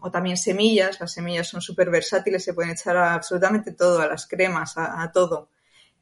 [0.00, 0.98] o también semillas.
[0.98, 5.10] Las semillas son súper versátiles, se pueden echar a absolutamente todo, a las cremas, a
[5.12, 5.50] todo.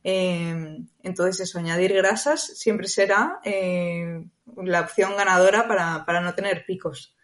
[0.08, 7.15] Em, entonces, eso, añadir grasas siempre será eh, la opción ganadora para, no tener picos.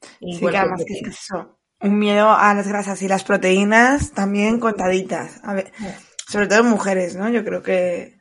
[0.00, 4.58] Sí, que además que es eso, un miedo a las grasas y las proteínas también
[4.58, 5.40] contaditas.
[5.42, 5.72] A ver,
[6.28, 7.28] sobre todo en mujeres, ¿no?
[7.28, 8.18] Yo creo que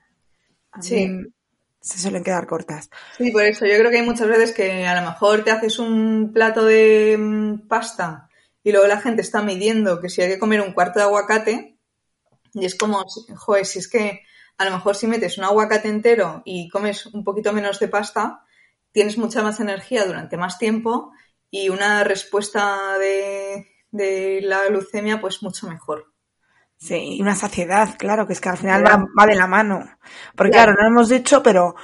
[0.81, 1.09] sí.
[1.79, 2.89] se suelen quedar cortas.
[3.17, 3.65] Sí, por eso.
[3.65, 7.17] Yo creo que hay muchas veces que a lo mejor te haces un plato de
[7.17, 8.29] mm, pasta
[8.63, 11.77] y luego la gente está midiendo que si hay que comer un cuarto de aguacate
[12.53, 14.21] y es como, joder, si es que
[14.57, 18.45] a lo mejor si metes un aguacate entero y comes un poquito menos de pasta,
[18.91, 21.11] tienes mucha más energía durante más tiempo
[21.49, 23.65] y una respuesta de,
[24.43, 26.12] la glucemia pues mucho mejor.
[26.77, 29.97] Sí, y una saciedad, claro, que es que al final va, de la mano.
[30.36, 31.75] Porque claro, no lo hemos dicho, pero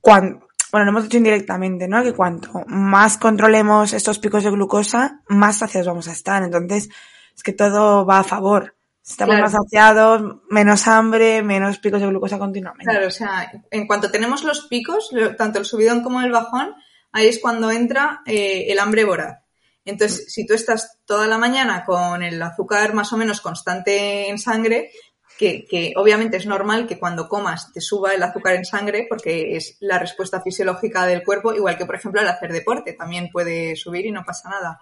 [0.00, 2.02] cuando, bueno, lo hemos dicho indirectamente, ¿no?
[2.02, 6.42] Que cuanto más controlemos estos picos de glucosa, más saciados vamos a estar.
[6.42, 6.88] Entonces,
[7.34, 8.76] es que todo va a favor.
[9.04, 12.90] Estamos más saciados, menos hambre, menos picos de glucosa continuamente.
[12.90, 16.74] Claro, o sea, en cuanto tenemos los picos, tanto el subidón como el bajón,
[17.16, 19.38] ahí es cuando entra eh, el hambre voraz.
[19.86, 24.38] Entonces, si tú estás toda la mañana con el azúcar más o menos constante en
[24.38, 24.90] sangre,
[25.38, 29.76] que, obviamente es normal que cuando comas te suba el azúcar en sangre porque es
[29.80, 34.06] la respuesta fisiológica del cuerpo, igual que por ejemplo al hacer deporte también puede subir
[34.06, 34.80] y no pasa nada.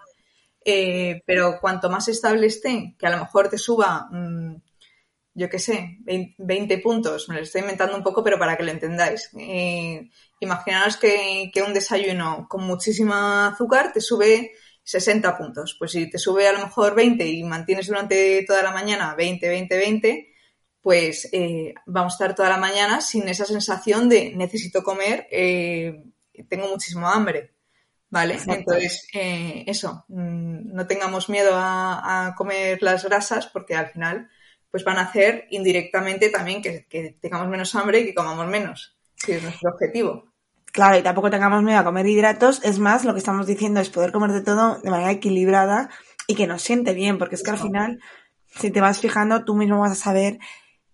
[0.63, 4.55] Eh, pero cuanto más estable esté, que a lo mejor te suba, mm,
[5.35, 5.99] yo qué sé,
[6.37, 9.29] 20, puntos, me lo estoy inventando un poco, pero para que lo entendáis.
[9.37, 14.51] Eh, imaginaos que, un desayuno con muchísima azúcar te sube
[14.83, 15.75] 60 puntos.
[15.79, 19.47] Pues si te sube a lo mejor 20 y mantienes durante toda la mañana 20,
[19.47, 20.33] 20, 20,
[20.81, 26.67] pues eh, vamos a estar toda la mañana sin esa sensación de necesito comer, tengo
[26.69, 27.55] muchísimo hambre.
[28.09, 28.37] ¿Vale?
[28.47, 34.29] Entonces, eh, eso, mm, no tengamos miedo a, comer las grasas porque al final
[34.71, 36.85] pues van a hacer indirectamente también que,
[37.21, 40.25] tengamos menos hambre y que comamos menos, que es nuestro objetivo.
[40.71, 42.63] Claro, y tampoco tengamos miedo a comer hidratos.
[42.63, 45.89] Es más, lo que estamos diciendo es poder comer de todo de manera equilibrada
[46.27, 48.01] y que nos siente bien, porque es que al final,
[48.47, 50.39] si te vas fijando, tú mismo vas a saber,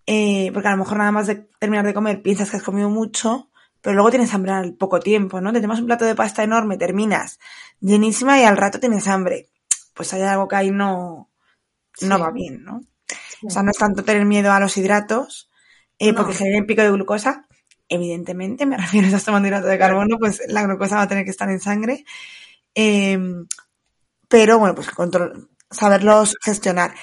[0.06, 2.90] eh, porque a lo mejor nada más de terminar de comer piensas que has comido
[2.90, 3.48] mucho
[3.82, 5.52] pero luego tienes hambre al poco tiempo, ¿no?
[5.52, 7.38] Tenemos un plato de pasta enorme, terminas
[7.80, 9.50] llenísima y al rato tienes hambre.
[9.92, 11.28] Pues hay algo que ahí no,
[12.00, 12.80] no va bien, ¿no?
[13.44, 15.50] O sea, no es tanto tener miedo a los hidratos,
[15.98, 17.48] eh, porque generen pico de glucosa.
[17.92, 21.30] Evidentemente, me refiero a tomando hidrato de carbono, pues la glucosa va a tener que
[21.30, 22.04] estar en sangre.
[22.74, 23.46] Em,
[24.28, 26.94] pero bueno, pues control, saberlos gestionar.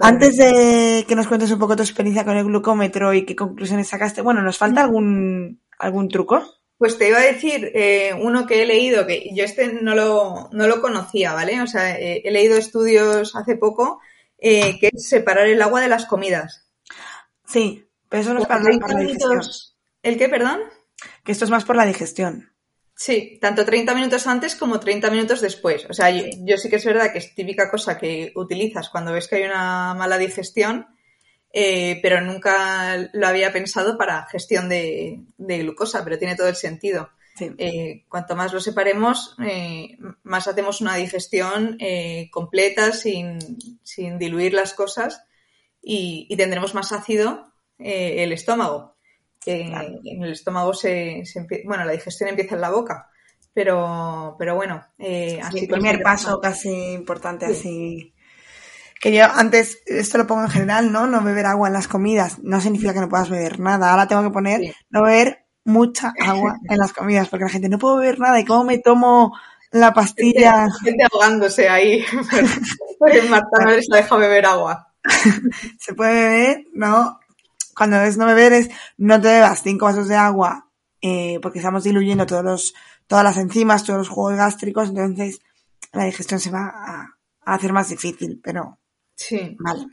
[0.00, 3.88] Antes de que nos cuentes un poco tu experiencia con el glucómetro y qué conclusiones
[3.88, 6.42] sacaste, bueno, ¿nos falta algún ¿Algún truco?
[6.78, 10.50] Pues te iba a decir eh, uno que he leído, que yo este no lo,
[10.52, 11.60] no lo conocía, ¿vale?
[11.62, 14.00] O sea, eh, he leído estudios hace poco
[14.38, 16.66] eh, que es separar el agua de las comidas.
[17.46, 19.40] Sí, pero eso no es para, la digestión.
[20.06, 20.60] ¿El qué, perdón?
[21.24, 22.52] Que esto es más por la digestión.
[22.94, 25.84] Sí, tanto 30 minutos antes como 30 minutos después.
[25.90, 29.26] O sea, yo, sí que es verdad que es típica cosa que utilizas cuando ves
[29.26, 30.86] que hay una mala digestión,
[31.52, 37.10] eh, pero nunca lo había pensado para gestión de, glucosa, pero tiene todo el sentido.
[37.40, 41.78] Eh, cuanto más lo separemos, eh, más hacemos una digestión
[42.30, 43.40] completa sin,
[44.20, 45.24] diluir las cosas
[45.82, 48.95] y, tendremos más ácido el estómago.
[49.46, 51.22] En el estómago se,
[51.64, 53.10] bueno, la digestión empieza en la boca,
[53.52, 54.84] pero, pero bueno,
[55.42, 58.12] así el primer paso casi importante así
[59.00, 61.06] que yo antes, esto lo pongo en general, ¿no?
[61.06, 63.90] No beber agua en las comidas no significa que no puedas beber nada.
[63.90, 67.78] Ahora tengo que poner no beber mucha agua en las comidas, porque la gente no
[67.78, 69.32] puedo beber nada y cómo me tomo
[69.70, 70.68] la pastilla.
[70.82, 72.04] Gente, ahogándose ahí.
[72.98, 74.94] Porque Marta no les deja beber agua.
[75.78, 77.20] Se puede beber, ¿no?
[77.76, 81.84] Cuando es no beber es no te bebas cinco vasos de agua, eh, porque estamos
[81.84, 82.74] diluyendo todos los,
[83.06, 85.40] todas las enzimas, todos los jugos gástricos, entonces
[85.92, 88.78] la digestión se va a, a hacer más difícil, pero
[89.16, 89.56] Sí.
[89.58, 89.86] Vale.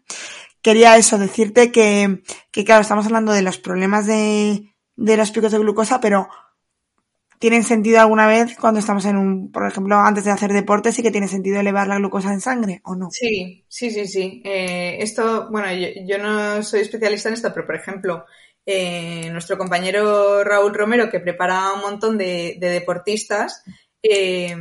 [0.61, 5.51] Quería eso, decirte que, que claro, estamos hablando de los problemas de, de los picos
[5.51, 6.29] de glucosa, pero
[7.39, 11.03] ¿tienen sentido alguna vez cuando estamos en un, por ejemplo, antes de hacer deporte, sí
[11.03, 13.09] que tiene sentido elevar la glucosa en sangre o no?
[13.11, 14.41] Sí, sí, sí, sí.
[14.45, 15.67] Eh, esto, bueno,
[16.05, 18.25] yo, no soy especialista en esto, pero por ejemplo,
[18.65, 23.63] eh, nuestro compañero Raúl Romero, que prepara un montón de, deportistas,
[24.01, 24.55] eh,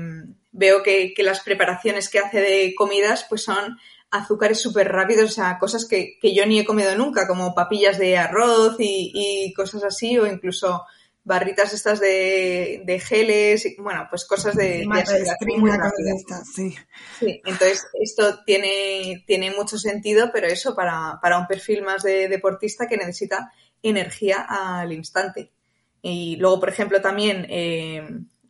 [0.50, 3.78] veo que, que, las preparaciones que hace de comidas pues son
[4.10, 7.98] azúcares súper rápidos, o sea, cosas que, que, yo ni he comido nunca, como papillas
[7.98, 10.84] de arroz y, y cosas así, o incluso
[11.24, 16.24] barritas estas de, de geles, y, bueno, pues cosas de, de muy rápidas.
[16.54, 16.74] Sí.
[17.18, 17.40] sí.
[17.44, 22.86] entonces esto tiene, tiene mucho sentido, pero eso para, para un perfil más de deportista
[22.86, 25.52] que necesita energía al instante.
[26.02, 28.02] Y luego, por ejemplo, también, eh,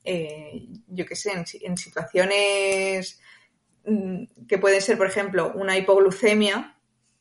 [0.05, 3.21] eh, yo qué sé, en, en situaciones
[3.85, 6.77] Mm, que puede ser, por ejemplo, una hipoglucemia,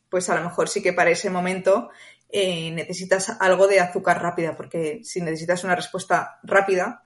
[0.08, 1.90] pues a lo mejor sí que para ese momento
[2.34, 7.02] eh, necesitas algo de azúcar rápida, porque si necesitas una respuesta rápida,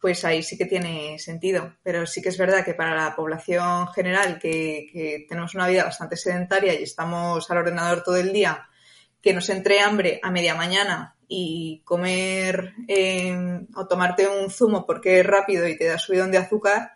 [0.00, 1.74] pues ahí sí que tiene sentido.
[1.82, 6.16] Pero sí que es verdad que para la población general, que, tenemos una vida bastante
[6.16, 8.68] sedentaria y estamos al ordenador todo el día,
[9.20, 13.36] que nos entre hambre a media mañana y comer eh,
[13.76, 16.92] o tomarte un zumo porque es rápido y te da subidón de azúcar,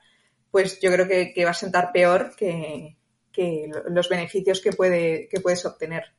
[0.51, 2.97] pues yo creo que, va a sentar peor que,
[3.91, 6.15] los beneficios que, puede, que puedes obtener.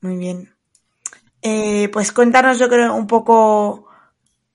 [0.00, 0.54] Muy bien.
[1.42, 3.88] Eh, pues cuéntanos, yo creo, un poco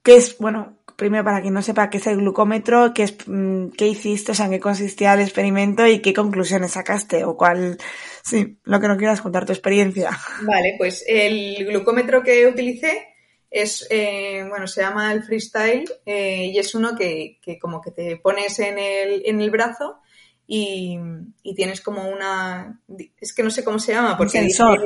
[0.03, 3.69] qué es, bueno, primero para quien no sepa qué es el glucómetro, qué, es, mm,
[3.69, 7.77] qué hiciste, o sea, en qué consistía el experimento y qué conclusiones sacaste, o cuál,
[8.23, 10.11] sí, lo que no quieras contar tu experiencia.
[10.41, 13.07] Vale, pues el glucómetro que utilicé
[13.49, 17.91] es, eh, bueno, se llama el freestyle eh, y es uno que, que, como que
[17.91, 19.99] te pones en el, en el brazo
[20.47, 20.99] y,
[21.41, 22.79] y, tienes como una,
[23.19, 24.37] es que no sé cómo se llama, porque...
[24.37, 24.83] Un sensor.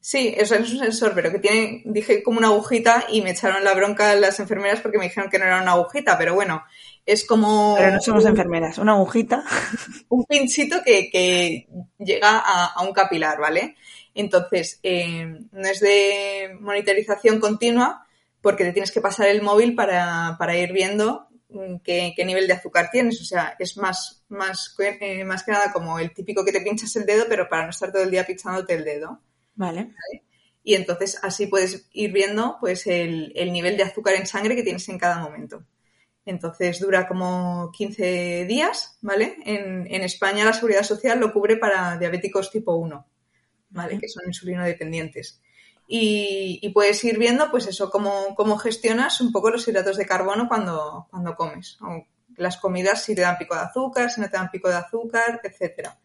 [0.00, 3.64] Sí, eso es un sensor, pero que tiene, dije como una agujita y me echaron
[3.64, 6.64] la bronca las enfermeras porque me dijeron que no era una agujita, pero bueno,
[7.04, 7.76] es como...
[7.76, 9.44] Pero no somos enfermeras, una agujita.
[10.08, 13.76] Un pinchito que, que llega a, a, un capilar, ¿vale?
[14.14, 18.06] Entonces, eh, no es de monitorización continua,
[18.40, 22.90] porque te tienes que pasar el móvil para, ir viendo mm, qué, nivel de azúcar
[22.92, 23.20] tienes.
[23.20, 26.94] O sea, es más, más, eh, más que nada como el típico que te pinchas
[26.96, 29.20] el dedo, pero para no estar todo el día pinchándote el dedo.
[29.56, 29.94] Vale.
[30.62, 34.88] Y entonces así puedes ir viendo pues el, nivel de azúcar en sangre que tienes
[34.88, 35.64] en cada momento.
[36.24, 39.36] Entonces dura como 15 días, ¿vale?
[39.44, 43.06] En, en España la Seguridad Social lo cubre para diabéticos tipo 1,
[43.70, 43.98] ¿vale?
[43.98, 45.40] Que son insulino dependientes
[45.88, 50.48] y, puedes ir viendo, pues eso, cómo, cómo, gestionas un poco los hidratos de carbono
[50.48, 51.78] cuando, cuando comes.
[52.36, 55.40] las comidas, si te dan pico de azúcar, si no te dan pico de azúcar,
[55.42, 55.98] etcétera.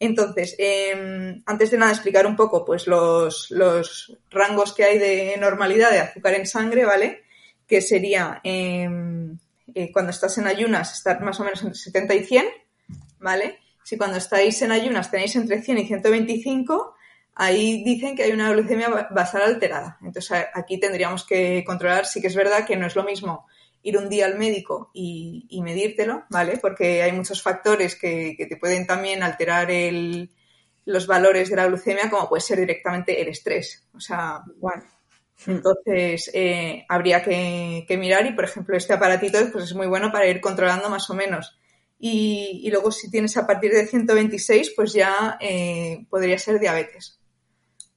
[0.00, 5.36] Entonces, em, antes de nada explicar un poco pues los, los, rangos que hay de
[5.38, 7.22] normalidad de azúcar en sangre, ¿vale?
[7.66, 9.38] Que sería em,
[9.74, 12.46] eh, cuando estás en ayunas estar más o menos entre 70 y 100,
[13.20, 13.58] ¿vale?
[13.84, 16.94] Si cuando estáis en ayunas tenéis entre 100 y 125,
[17.34, 19.98] ahí dicen que hay una glucemia basal alterada.
[20.02, 23.46] Entonces aquí tendríamos que controlar, sí que es verdad que no es lo mismo
[23.84, 26.56] ir un día al médico y, medírtelo, ¿vale?
[26.56, 29.68] Porque hay muchos factores que, te pueden también alterar
[30.86, 33.86] los valores de la glucemia, como puede ser directamente el estrés.
[33.94, 34.84] O sea, bueno,
[35.46, 40.26] entonces eh, habría que, mirar y, por ejemplo, este aparatito pues, es muy bueno para
[40.26, 41.58] ir controlando más o menos.
[41.98, 47.20] Y, luego si tienes a partir de 126, pues ya eh, podría ser diabetes.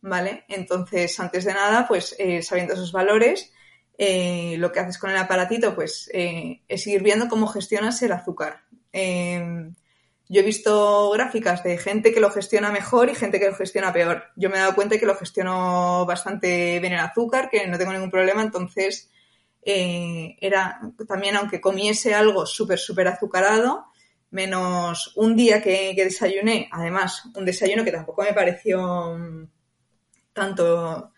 [0.02, 0.44] ¿vale?
[0.50, 3.54] Entonces, antes de nada, pues eh, sabiendo esos valores,
[3.98, 8.12] eh, lo que haces con el aparatito, pues eh, es ir viendo cómo gestionas el
[8.12, 8.64] azúcar.
[8.92, 9.74] Em,
[10.30, 13.94] yo he visto gráficas de gente que lo gestiona mejor y gente que lo gestiona
[13.94, 14.26] peor.
[14.36, 17.94] Yo me he dado cuenta que lo gestiono bastante bien el azúcar, que no tengo
[17.94, 19.10] ningún problema, entonces
[19.64, 23.88] eh, era también, aunque comiese algo súper, súper azucarado,
[24.30, 29.48] menos un día que, desayuné, además, un desayuno que tampoco me pareció mm,
[30.34, 31.14] tanto,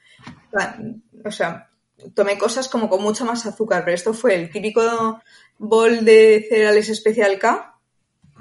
[1.25, 1.68] o sea,
[2.13, 5.21] tomé cosas como con mucho más azúcar, pero esto fue el típico
[5.57, 7.75] bol de cereales especial K,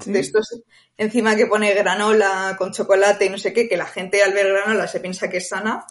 [0.05, 0.61] de estos
[0.97, 4.47] encima que pone granola con chocolate y no sé qué, que la gente al ver
[4.49, 5.85] granola se piensa que es sana,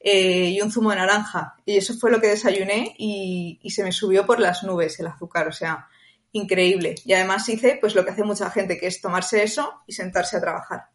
[0.00, 1.56] eh, y un zumo de naranja.
[1.64, 5.48] Y eso fue lo que desayuné y, se me subió por las nubes el azúcar,
[5.48, 5.88] o sea,
[6.32, 6.94] increíble.
[7.04, 10.36] Y además hice pues lo que hace mucha gente, que es tomarse eso y sentarse
[10.36, 10.86] a trabajar,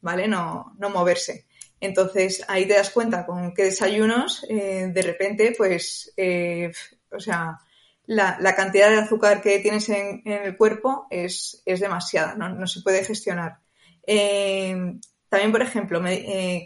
[0.00, 0.28] ¿vale?
[0.28, 1.46] No, no moverse.
[1.84, 6.72] Entonces ahí te das cuenta con qué desayunos eh, de repente, pues, eh,
[7.10, 7.58] o sea,
[8.06, 12.66] la, cantidad de azúcar que tienes en, el cuerpo es, demasiada, ¿no?
[12.66, 13.58] se puede gestionar.
[14.06, 14.94] Eh,
[15.28, 16.02] también, por ejemplo,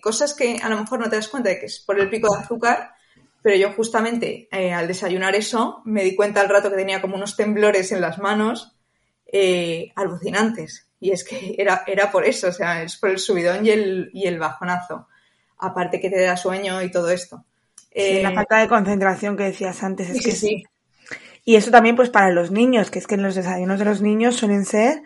[0.02, 2.32] cosas que a lo mejor no te das cuenta de que es por el pico
[2.32, 2.92] de azúcar,
[3.42, 7.36] pero yo justamente al desayunar eso me di cuenta al rato que tenía como unos
[7.36, 8.76] temblores en las manos
[9.96, 10.87] alucinantes.
[11.00, 14.10] Y es que era, era por eso, o sea, es por el subidón y el,
[14.12, 15.08] y el bajonazo.
[15.58, 17.44] Aparte que te da sueño y todo esto.
[17.94, 20.10] la eh, falta de concentración que decías antes.
[20.10, 20.64] Es que sí.
[21.44, 24.02] Y eso también pues para los niños, que es que en los desayunos de los
[24.02, 25.02] niños suelen ser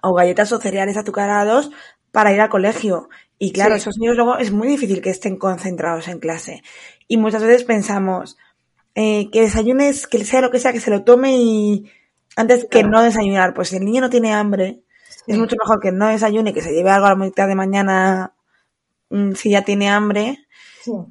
[0.00, 1.70] o galletas o cereales azucarados
[2.12, 3.08] para ir al colegio.
[3.38, 6.62] Y claro, esos niños luego es muy difícil que estén concentrados en clase.
[7.06, 8.36] Y muchas veces pensamos
[8.94, 11.90] eh, que desayunes, que sea lo que sea, que se lo tome y
[12.38, 14.84] antes que no desayunar, pues si el niño no tiene hambre,
[15.26, 18.32] es mucho mejor que no desayune, que se lleve algo a la mitad de mañana
[19.10, 20.46] mm, si ya tiene hambre,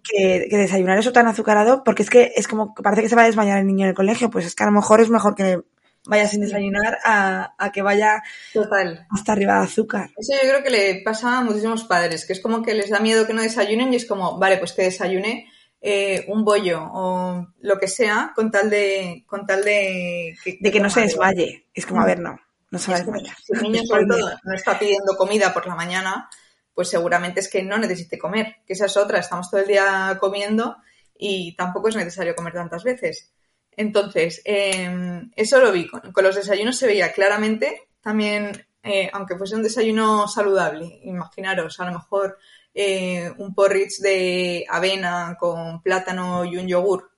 [0.04, 3.26] que, desayunar eso tan azucarado, porque es que es como, parece que se va a
[3.26, 5.60] desmayar el niño en el colegio, pues es que a lo mejor es mejor que
[6.06, 9.06] vaya sin desayunar a, que vaya Total.
[9.12, 10.10] hasta arriba de azúcar.
[10.16, 13.02] Eso yo creo que le pasa a muchísimos padres, que es como que les da
[13.02, 15.50] miedo que no desayunen y es como, vale, pues que desayune
[15.82, 20.72] eh, un bollo o lo que sea con tal de con tal de que, de
[20.72, 21.68] que no se desmaye.
[21.74, 22.40] Es como, a ver, no,
[22.72, 23.36] no se va a desmayar.
[23.44, 26.30] Si el niño sobre todo no está pidiendo comida por la mañana,
[26.74, 30.18] pues seguramente es que no necesite comer, que esa es otra, estamos todo el día
[30.20, 30.78] comiendo
[31.18, 33.32] y tampoco es necesario comer tantas veces.
[33.72, 39.56] Entonces, em, eso lo vi, con, los desayunos se veía claramente, también, eh, aunque fuese
[39.56, 42.38] un desayuno saludable, imaginaros, a lo mejor
[42.80, 47.10] eh, un porridge de avena con plátano y un yogur.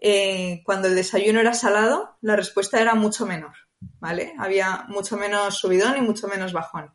[0.00, 3.52] Eh, cuando el desayuno era salado, la respuesta era mucho menor,
[4.00, 4.32] ¿vale?
[4.38, 6.90] Había mucho menos subidón y mucho menos bajón.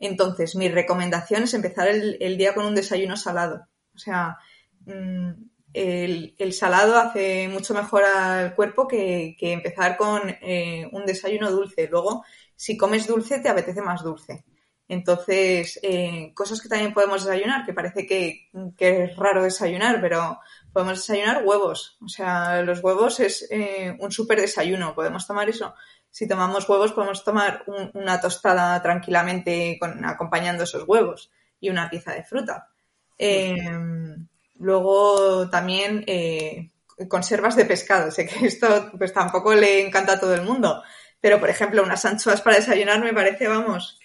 [0.00, 3.68] Entonces, mi recomendación es empezar el, día con un desayuno salado.
[3.94, 4.38] O sea,
[4.86, 5.30] mm,
[5.72, 11.86] el, salado hace mucho mejor al cuerpo que, empezar con eh, un desayuno dulce.
[11.88, 12.24] Luego,
[12.56, 14.44] si comes dulce, te apetece más dulce.
[14.88, 20.38] Entonces, eh, cosas que también podemos desayunar, que parece que, es raro desayunar, pero
[20.72, 21.96] podemos desayunar huevos.
[22.04, 24.94] O sea, los huevos es eh, un súper desayuno.
[24.94, 25.74] Podemos tomar eso.
[26.10, 27.64] Si tomamos huevos, podemos tomar
[27.94, 32.68] una tostada tranquilamente acompañando esos huevos y una pieza de fruta.
[33.16, 34.26] Em,
[34.58, 36.70] luego también eh,
[37.08, 38.10] conservas de pescado.
[38.10, 40.82] Sé que esto pues tampoco le encanta a todo el mundo.
[41.22, 44.00] Pero, por ejemplo, unas anchoas para desayunar me parece, vamos,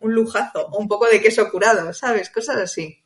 [0.00, 0.68] Un, lujazo.
[0.68, 2.30] O un poco de queso curado, ¿sabes?
[2.30, 3.04] Cosas así.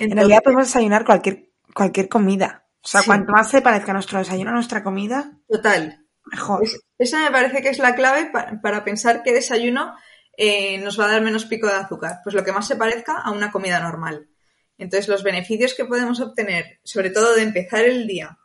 [0.00, 2.66] en realidad podemos desayunar cualquier, cualquier comida.
[2.82, 5.38] O sea, cuanto más se parezca nuestro desayuno a nuestra comida.
[5.48, 6.04] Total.
[6.24, 6.66] Mejor.
[6.98, 9.94] esa me parece que es la clave para, pensar qué desayuno
[10.36, 12.18] eh, nos va a dar menos pico de azúcar.
[12.24, 14.28] Pues lo que más se parezca a una comida normal.
[14.76, 18.38] Entonces, los beneficios que podemos obtener, sobre todo de empezar el día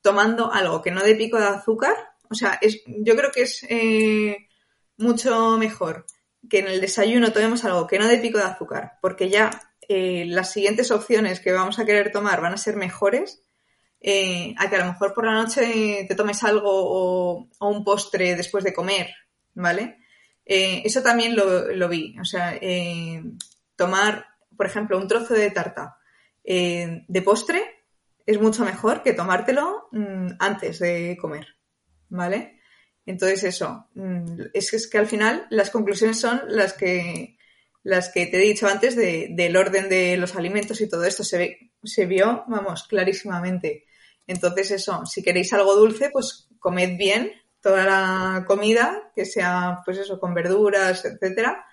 [0.00, 3.64] tomando algo que no dé pico de azúcar, o sea, es, yo creo que es
[3.68, 4.48] eh,
[4.96, 6.06] mucho mejor
[6.48, 9.50] que en el desayuno tomemos algo que no de pico de azúcar, porque ya
[9.88, 13.42] eh, las siguientes opciones que vamos a querer tomar van a ser mejores,
[14.00, 18.34] eh, a que a lo mejor por la noche te tomes algo o, un postre
[18.34, 19.14] después de comer,
[19.54, 19.98] ¿vale?
[20.44, 22.58] eso también lo, vi, o sea,
[23.76, 24.26] tomar,
[24.56, 25.96] por ejemplo, un trozo de tarta
[26.44, 27.62] de postre
[28.26, 31.46] es mucho mejor que tomártelo mm, antes de comer.
[32.12, 32.60] ¿Vale?
[33.04, 37.36] Entonces eso, mm, es, que al final las conclusiones son las que,
[37.82, 41.38] las que te he dicho antes del orden de los alimentos y todo esto se,
[41.38, 43.86] ve, se vio, vamos, clarísimamente.
[44.26, 49.98] Entonces eso, si queréis algo dulce, pues comed bien toda la comida, que sea pues
[49.98, 51.64] eso, con verduras, etcétera.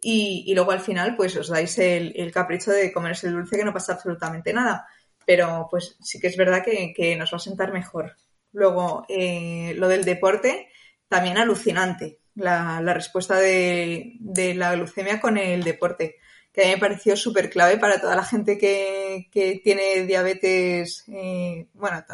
[0.00, 3.64] Y, luego al final, pues os dais el, el capricho de comerse el dulce que
[3.64, 4.86] no pasa absolutamente nada.
[5.26, 8.16] pero pues sí que es verdad que, nos va a sentar mejor.
[8.52, 10.68] Luego, eh, lo del deporte,
[11.08, 14.18] también alucinante, la, respuesta de,
[14.56, 16.16] la glucemia con el deporte,
[16.52, 21.66] que a mí me pareció súper clave para toda la gente que, tiene diabetes, eh,
[21.74, 22.04] bueno,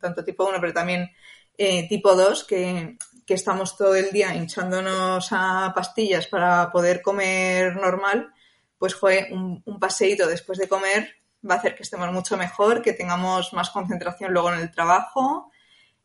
[0.00, 1.10] tanto tipo 1, pero también
[1.58, 2.96] eh, tipo 2, que,
[3.30, 8.32] que estamos todo el día hinchándonos a pastillas para poder comer normal,
[8.80, 11.16] pues fue un, paseíto después de comer
[11.48, 15.49] va a hacer que estemos mucho mejor, que tengamos más concentración luego en el trabajo,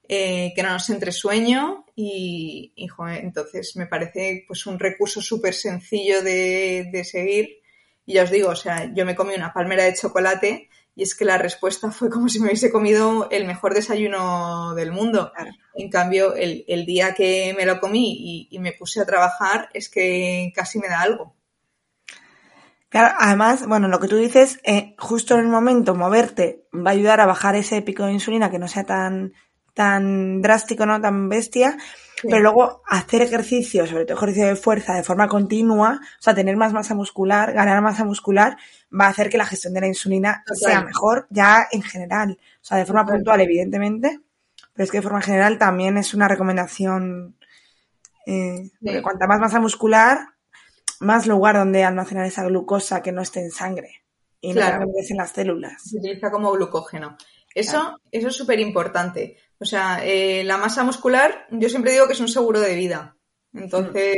[0.08, 6.22] eh, que no nos entre sueño y, entonces me parece pues un recurso súper sencillo
[6.22, 7.62] de, de, seguir.
[8.06, 11.14] Y ya os digo, o sea, yo me comí una palmera de chocolate y es
[11.14, 15.32] que la respuesta fue como si me hubiese comido el mejor desayuno del mundo.
[15.74, 20.53] En cambio, el, día que me lo comí y, me puse a trabajar es que
[20.56, 21.36] casi me da algo.
[22.88, 26.93] Claro, además, bueno, lo que tú dices, eh, justo en el momento moverte va a
[26.93, 29.34] ayudar a bajar ese pico de insulina que no sea tan,
[29.76, 31.78] tan drástico, no tan bestia,
[32.23, 36.55] pero luego hacer ejercicio, sobre todo ejercicio de fuerza, de forma continua, o sea, tener
[36.55, 38.57] más masa muscular, ganar masa muscular,
[38.89, 42.39] va a hacer que la gestión de la insulina sea mejor ya en general.
[42.39, 44.21] O sea, de forma puntual, evidentemente,
[44.73, 47.36] pero es que de forma general también es una recomendación.
[48.26, 48.71] Eh,
[49.03, 50.19] cuanta más masa muscular,
[51.01, 54.03] más lugar donde almacenar esa glucosa que no esté en sangre
[54.39, 55.84] y no en las células.
[55.84, 57.17] Se utiliza como glucógeno.
[57.53, 59.38] Eso, eso es súper importante.
[59.60, 63.16] O sea, eh, la masa muscular, yo siempre digo que es un seguro de vida.
[63.53, 64.16] Entonces,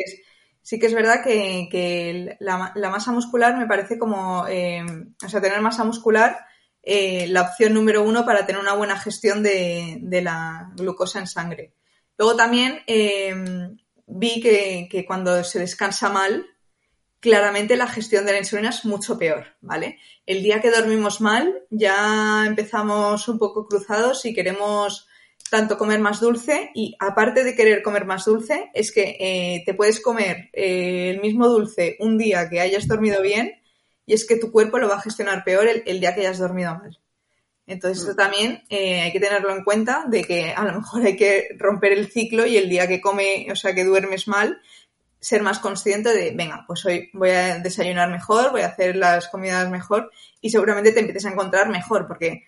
[0.64, 4.84] sí que es verdad que, la, masa muscular me parece como, eh,
[5.24, 6.40] o sea, tener masa muscular,
[6.82, 11.74] eh, la opción número uno para tener una buena gestión de, la glucosa en sangre.
[12.18, 12.82] Luego también
[14.08, 16.48] vi que, que, cuando se descansa mal,
[17.20, 20.00] claramente la gestión de la insulina es mucho peor, ¿vale?
[20.26, 25.07] El día que dormimos mal ya empezamos un poco cruzados y queremos
[25.50, 29.74] tanto comer más dulce y aparte de querer comer más dulce, es que eh, te
[29.74, 33.54] puedes comer eh, el mismo dulce un día que hayas dormido bien
[34.06, 36.76] y es que tu cuerpo lo va a gestionar peor el, día que hayas dormido
[36.76, 37.00] mal.
[37.66, 38.16] Entonces, esto mm.
[38.16, 41.92] también eh, hay que tenerlo en cuenta de que a lo mejor hay que romper
[41.92, 44.62] el ciclo y el día que come, o sea, que duermes mal,
[45.20, 49.28] ser más consciente de, venga, pues hoy voy a desayunar mejor, voy a hacer las
[49.28, 52.44] comidas mejor y seguramente te empieces a encontrar mejor, porque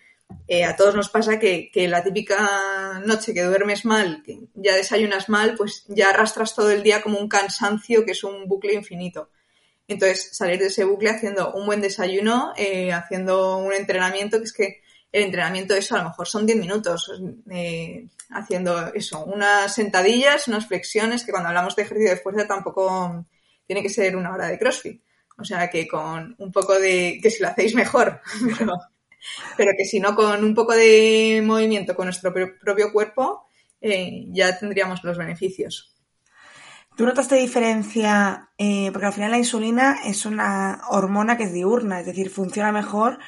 [0.46, 5.28] eh, a todos nos pasa que, la típica noche que duermes mal, que ya desayunas
[5.28, 9.30] mal, pues ya arrastras todo el día como un cansancio que es un bucle infinito.
[9.86, 14.52] Entonces, salir de ese bucle haciendo un buen desayuno, eh, haciendo un entrenamiento, que es
[14.52, 17.10] que el entrenamiento eso a lo mejor son 10 minutos,
[17.50, 23.26] eh, haciendo eso, unas sentadillas, unas flexiones, que cuando hablamos de ejercicio de fuerza tampoco
[23.66, 25.02] tiene que ser una hora de CrossFit.
[25.38, 28.20] O sea que con un poco de, que si lo hacéis mejor,
[28.58, 28.74] pero,
[29.56, 33.46] que si no con un poco de movimiento con nuestro propio cuerpo,
[33.80, 35.94] eh, ya tendríamos los beneficios.
[36.96, 38.50] ¿Tú notaste diferencia?
[38.58, 42.72] Eh, porque al final la insulina es una hormona que es diurna, es decir, funciona
[42.72, 43.18] mejor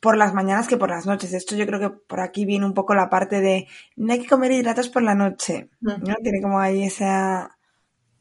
[0.00, 1.32] por las mañanas que por las noches.
[1.32, 4.28] Esto yo creo que por aquí viene un poco la parte de no hay que
[4.28, 5.70] comer hidratos por la noche.
[5.80, 6.16] ¿no?
[6.22, 7.56] Tiene como ahí esa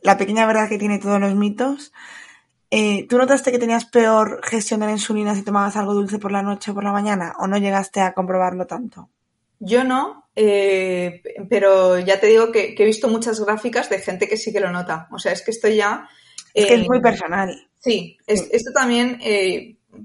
[0.03, 1.91] la pequeña verdad que tiene todos los mitos.
[2.75, 6.31] Eh, ¿Tú notaste que tenías peor gestión de la insulina si tomabas algo dulce por
[6.31, 7.35] la noche o por la mañana?
[7.37, 9.11] ¿O no llegaste a comprobarlo tanto?
[9.59, 14.37] Yo no, eh, pero ya te digo que, he visto muchas gráficas de gente que
[14.37, 15.07] sí que lo nota.
[15.11, 16.09] O sea, es que esto ya...
[16.51, 17.69] Es que es muy personal.
[17.79, 19.19] Sí, esto también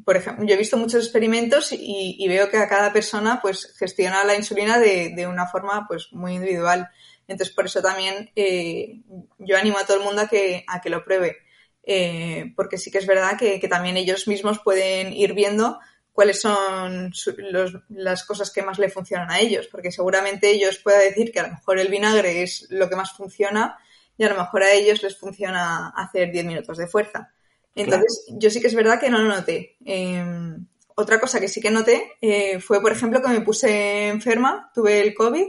[0.04, 4.24] por ejemplo, yo he visto muchos experimentos y, veo que a cada persona pues gestiona
[4.24, 6.88] la insulina de, una forma pues muy individual.
[7.26, 9.00] Entonces, por eso también eh,
[9.38, 11.47] yo animo a todo el mundo a que, a que lo pruebe.
[11.90, 15.80] Eh, porque sí que es verdad que, también ellos mismos pueden ir viendo
[16.12, 17.10] cuáles son
[17.88, 21.44] las cosas que más le funcionan a ellos, porque seguramente ellos puedan decir que a
[21.44, 23.78] lo mejor el vinagre es lo que más funciona
[24.18, 27.32] y a lo mejor a ellos les funciona hacer 10 minutos de fuerza.
[27.74, 29.78] Entonces, yo sí que es verdad que no lo noté.
[29.86, 34.70] Em, otra cosa que sí que noté eh, fue, por ejemplo, que me puse enferma,
[34.74, 35.46] tuve el COVID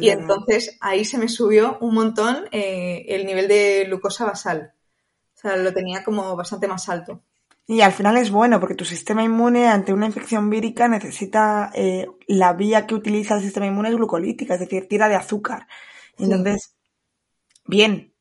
[0.00, 4.72] y entonces ahí se me subió un montón eh, el nivel de glucosa basal.
[5.36, 7.22] O sea, lo tenía como bastante más alto.
[7.68, 12.06] Y al final es bueno porque tu sistema inmune ante una infección vírica necesita eh,
[12.28, 15.66] la vía que utiliza el sistema inmune es glucolítica, es decir, tira de azúcar.
[16.18, 16.76] Entonces,
[17.66, 18.14] bien,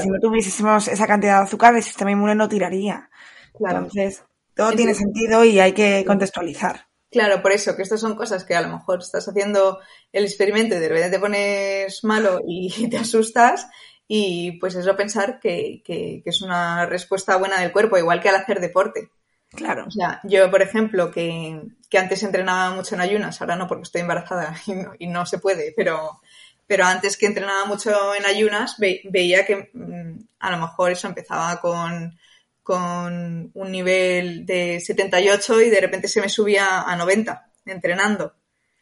[0.00, 3.10] si no tuviésemos esa cantidad de azúcar, el sistema inmune no tiraría.
[3.58, 4.22] Entonces,
[4.54, 6.86] todo tiene sentido y hay que contextualizar.
[7.10, 9.78] Claro, por eso, que estas son cosas que a lo mejor estás haciendo
[10.12, 13.66] el experimento y de repente te pones malo y te asustas
[14.08, 18.36] y pues eso pensar que, que, es una respuesta buena del cuerpo, igual que al
[18.36, 19.10] hacer deporte.
[19.50, 19.84] Claro.
[19.86, 23.82] O sea, yo, por ejemplo, que, que antes entrenaba mucho en ayunas, ahora no porque
[23.82, 26.20] estoy embarazada y no, y no se puede, pero,
[26.66, 31.60] pero antes que entrenaba mucho en ayunas veía que mm, a lo mejor eso empezaba
[31.60, 32.18] con,
[32.62, 38.34] con un nivel de 78 y de repente se me subía a 90 entrenando.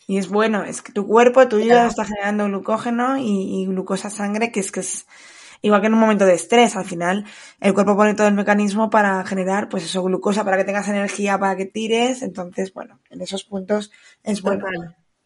[0.06, 4.08] Y es bueno, es que tu cuerpo, tu hígado está generando glucógeno y, y, glucosa
[4.08, 5.06] sangre, que es que es
[5.62, 7.24] igual que en un momento de estrés, al final
[7.60, 11.38] el cuerpo pone todo el mecanismo para generar, pues eso, glucosa para que tengas energía
[11.38, 13.90] para que tires, entonces, bueno, en esos puntos
[14.22, 14.64] es bueno.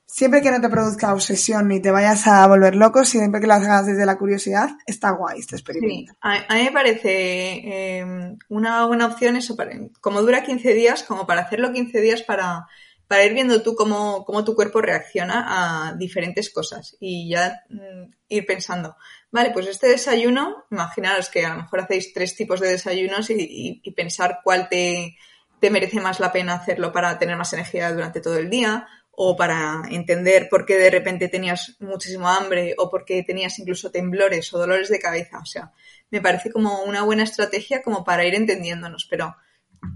[0.07, 3.55] Siempre que no te produzca obsesión ni te vayas a volver loco, siempre que lo
[3.55, 6.13] hagas desde la curiosidad, está guay este experimento.
[6.13, 9.71] Sí, a, mí me parece eh, una buena opción eso, para,
[10.01, 12.67] como dura 15 días, como para hacerlo 15 días para
[13.11, 18.05] para ir viendo tú cómo, cómo tu cuerpo reacciona a diferentes cosas y ya mm,
[18.29, 18.97] ir pensando,
[19.33, 23.81] vale, pues este desayuno, imaginaros que a lo mejor hacéis tres tipos de desayunos y,
[23.83, 25.17] y, pensar cuál te,
[25.59, 29.37] te merece más la pena hacerlo para tener más energía durante todo el día o
[29.37, 34.55] para entender por qué de repente tenías muchísimo hambre o por qué tenías incluso temblores
[34.55, 35.41] o dolores de cabeza.
[35.41, 35.73] O sea,
[36.13, 39.35] me parece como una buena estrategia como para ir entendiéndonos, pero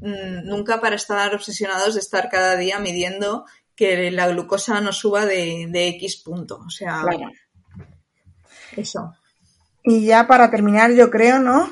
[0.01, 3.45] nunca para estar obsesionados de estar cada día midiendo
[3.77, 6.63] que la glucosa no suba de, X punto.
[6.67, 7.05] O sea,
[8.77, 9.15] eso.
[9.83, 11.71] Y ya para terminar, yo creo, ¿no?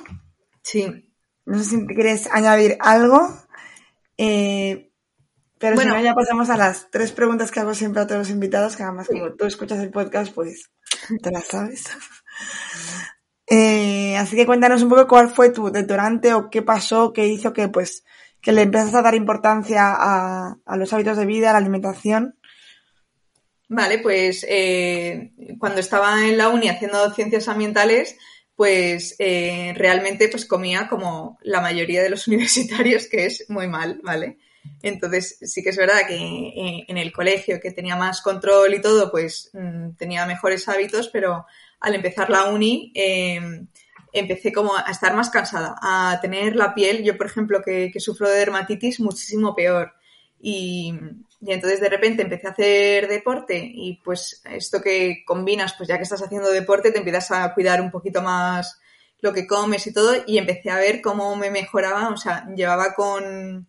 [0.63, 1.11] Sí.
[1.45, 3.21] No sé si quieres añadir algo.
[4.19, 4.93] Eh,
[5.59, 8.19] pero bueno, si no, ya pasamos a las tres preguntas que hago siempre a todos
[8.19, 10.71] los invitados, que además como tú escuchas el podcast, pues
[11.23, 11.85] te las sabes.
[13.55, 17.53] Eh, así que cuéntanos un poco cuál fue tu detonante o qué pasó, qué hizo
[17.53, 18.03] que pues
[18.41, 22.35] que le empezaste a dar importancia a, los hábitos de vida, a la alimentación.
[23.69, 28.17] Vale, pues eh, cuando estaba en la uni haciendo ciencias ambientales,
[28.57, 34.01] pues eh, realmente pues comía como la mayoría de los universitarios, que es muy mal,
[34.03, 34.39] ¿vale?
[34.81, 39.11] Entonces sí que es verdad que en el colegio que tenía más control y todo,
[39.11, 41.45] pues mm, tenía mejores hábitos, pero
[41.83, 43.67] al empezar la uni, em,
[44.13, 48.29] empecé como a estar más cansada, a tener la piel, yo por ejemplo que, sufro
[48.29, 49.93] de dermatitis, muchísimo peor.
[50.41, 50.95] Y,
[51.45, 56.05] entonces de repente empecé a hacer deporte y pues esto que combinas, pues ya que
[56.05, 58.81] estás haciendo deporte, te empiezas a cuidar un poquito más
[59.21, 62.95] lo que comes y todo y empecé a ver cómo me mejoraba, o sea, llevaba
[62.95, 63.67] con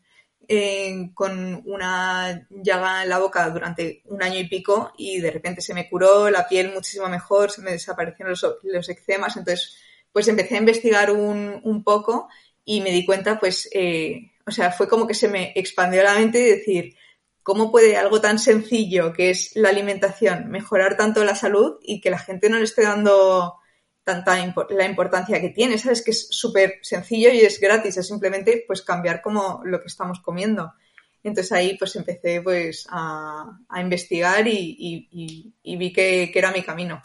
[1.13, 5.73] con una llaga en la boca durante un año y pico y de repente se
[5.73, 9.77] me curó la piel muchísimo mejor, se me desaparecieron los, los eczemas, entonces
[10.11, 12.27] pues empecé a investigar un, un poco
[12.65, 16.15] y me di cuenta pues, eh, o sea, fue como que se me expandió la
[16.15, 16.95] mente y decir,
[17.41, 22.09] ¿cómo puede algo tan sencillo que es la alimentación mejorar tanto la salud y que
[22.09, 23.55] la gente no le esté dando
[24.03, 24.35] tanta
[24.69, 26.03] la importancia que tiene, ¿sabes?
[26.03, 30.19] Que es súper sencillo y es gratis, es simplemente pues cambiar como lo que estamos
[30.19, 30.73] comiendo.
[31.23, 37.01] Entonces ahí pues empecé pues a, investigar y, vi que, era mi camino.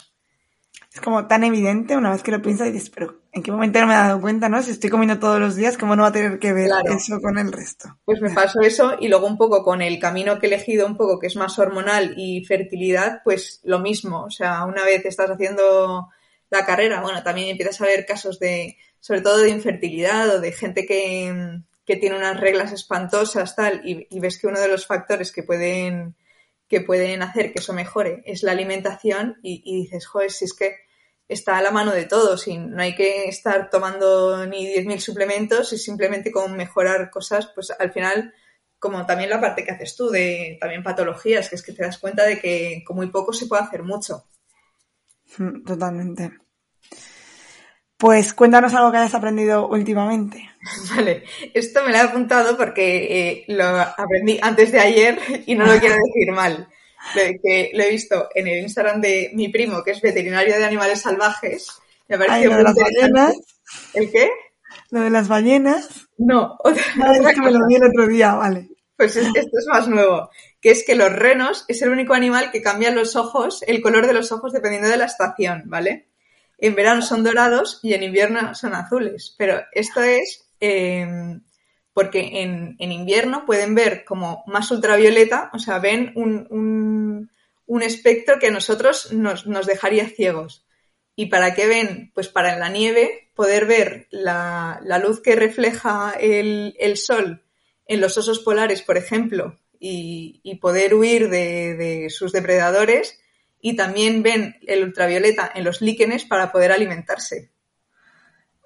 [0.93, 3.79] Es como tan evidente una vez que lo piensas y dices, pero ¿en qué momento
[3.79, 4.61] no me he dado cuenta, no?
[4.61, 7.37] Si estoy comiendo todos los días, ¿cómo no va a tener que ver eso con
[7.37, 7.97] el resto?
[8.03, 10.97] Pues me pasó eso y luego un poco con el camino que he elegido un
[10.97, 14.23] poco que es más hormonal y fertilidad, pues lo mismo.
[14.23, 16.09] O sea, una vez estás haciendo
[16.49, 20.51] la carrera, bueno, también empiezas a ver casos de, sobre todo de infertilidad o de
[20.51, 21.61] gente que,
[21.99, 26.15] tiene unas reglas espantosas, tal, y, ves que uno de los factores que pueden,
[26.67, 30.75] que pueden hacer que eso mejore es la alimentación y, dices, joder, si es que
[31.27, 35.73] está a la mano de todos y no hay que estar tomando ni 10.000 suplementos
[35.73, 38.35] y simplemente con mejorar cosas, pues al final,
[38.77, 41.97] como también la parte que haces tú de también patologías, que es que te das
[41.97, 44.25] cuenta de que con muy poco se puede hacer mucho.
[45.37, 46.31] Mm, totalmente.
[47.97, 50.49] Pues cuéntanos algo que hayas aprendido últimamente.
[50.95, 51.23] Vale,
[51.53, 55.79] esto me lo he apuntado porque eh, lo aprendí antes de ayer y no lo
[55.79, 56.69] quiero decir mal.
[57.15, 60.65] Lo, que lo he visto en el Instagram de mi primo, que es veterinario de
[60.65, 61.79] animales salvajes.
[62.07, 63.35] Me Ay, lo de las ballenas.
[63.93, 64.29] ¿El qué?
[64.91, 66.07] Lo de las ballenas.
[66.17, 68.69] No, otra, es que me lo vi el otro día, vale.
[68.95, 70.29] Pues esto es más nuevo,
[70.61, 74.07] que es que los renos es el único animal que cambia los ojos, el color
[74.07, 76.07] de los ojos dependiendo de la estación, ¿vale?
[76.57, 81.41] En verano son dorados y en invierno son azules, pero esto es em,
[81.93, 87.29] porque en, invierno pueden ver como más ultravioleta, o sea, ven un,
[87.81, 90.65] espectro que a nosotros nos, dejaría ciegos.
[91.15, 92.11] ¿Y para qué ven?
[92.13, 97.43] Pues para en la nieve poder ver la, luz que refleja el, el sol
[97.85, 103.19] en los osos polares, por ejemplo, y, poder huir de, sus depredadores
[103.61, 107.51] y también ven el ultravioleta en los líquenes para poder alimentarse.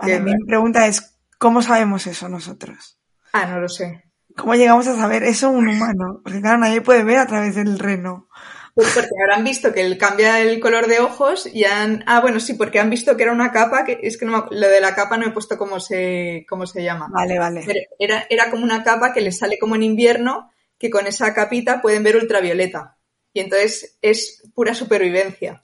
[0.02, 2.98] mi pregunta es, ¿cómo sabemos eso nosotros?
[3.32, 4.04] Ah, no lo sé.
[4.36, 6.22] ¿Cómo llegamos a saber eso un humano?
[6.24, 8.28] Porque claro, nadie puede ver a través del reno.
[8.74, 12.04] Pues porque habrán visto que él cambia el color de ojos y han...
[12.08, 14.68] Ah, bueno, sí, porque han visto que era una capa, que es que no, lo
[14.68, 17.08] de la capa no he puesto cómo se, cómo se llama.
[17.12, 17.64] Vale, vale.
[17.68, 20.52] Pero era, era como una capa que les sale como en invierno,
[20.84, 22.98] que con esa capita pueden ver ultravioleta.
[23.32, 25.64] Y entonces es pura supervivencia.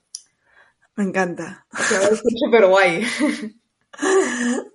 [0.95, 1.65] Me encanta.
[1.77, 3.05] O sea, es súper guay.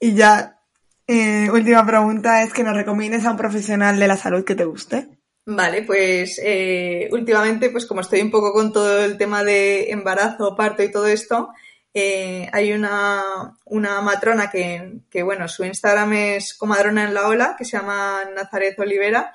[0.00, 0.60] Y ya,
[1.08, 4.64] eh, última pregunta es que nos recomiendes a un profesional de la salud que te
[4.64, 5.08] guste.
[5.44, 10.54] Vale, pues eh, últimamente, pues como estoy un poco con todo el tema de embarazo,
[10.54, 11.50] parto y todo esto,
[11.92, 17.56] eh, hay una, una matrona que, que, bueno, su Instagram es comadrona en la ola,
[17.58, 19.34] que se llama Nazaret Olivera,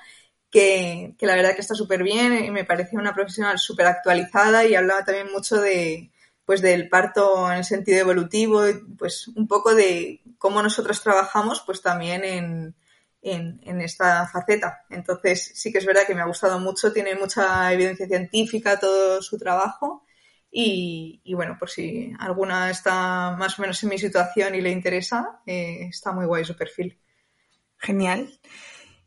[0.54, 4.76] que, la verdad que está súper bien y me parece una profesional súper actualizada y
[4.76, 6.12] hablaba también mucho de,
[6.44, 8.62] pues del parto en el sentido evolutivo,
[8.96, 12.76] pues un poco de cómo nosotros trabajamos, pues también en,
[13.20, 14.84] en, en, esta faceta.
[14.90, 19.22] Entonces, sí que es verdad que me ha gustado mucho, tiene mucha evidencia científica todo
[19.22, 20.04] su trabajo.
[20.52, 24.70] Y, y bueno, por si alguna está más o menos en mi situación y le
[24.70, 26.96] interesa, eh, está muy guay su perfil.
[27.76, 28.38] Genial.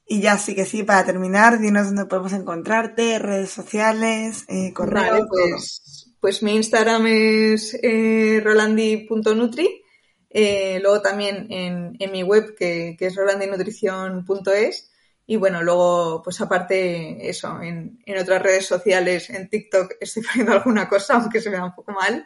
[0.08, 5.12] Y ya sí que sí, para terminar, dinos dónde podemos encontrarte, redes sociales, eh, correo.
[5.12, 9.84] Vale, pues, pues mi Instagram es eh, rolandi.nutri
[10.30, 14.92] eh, luego también en, en, mi web, que, que es rolandinutrición.es.
[15.26, 20.54] Y bueno, luego, pues aparte, eso, en, en, otras redes sociales, en TikTok estoy poniendo
[20.54, 22.26] alguna cosa, aunque se me da un poco mal.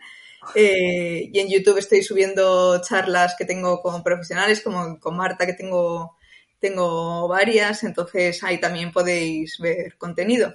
[0.56, 5.54] Eh, y en YouTube estoy subiendo charlas que tengo con profesionales, como con Marta, que
[5.54, 6.18] tengo,
[6.62, 7.84] tengo varias.
[7.84, 10.54] Entonces ahí también podéis ver contenido.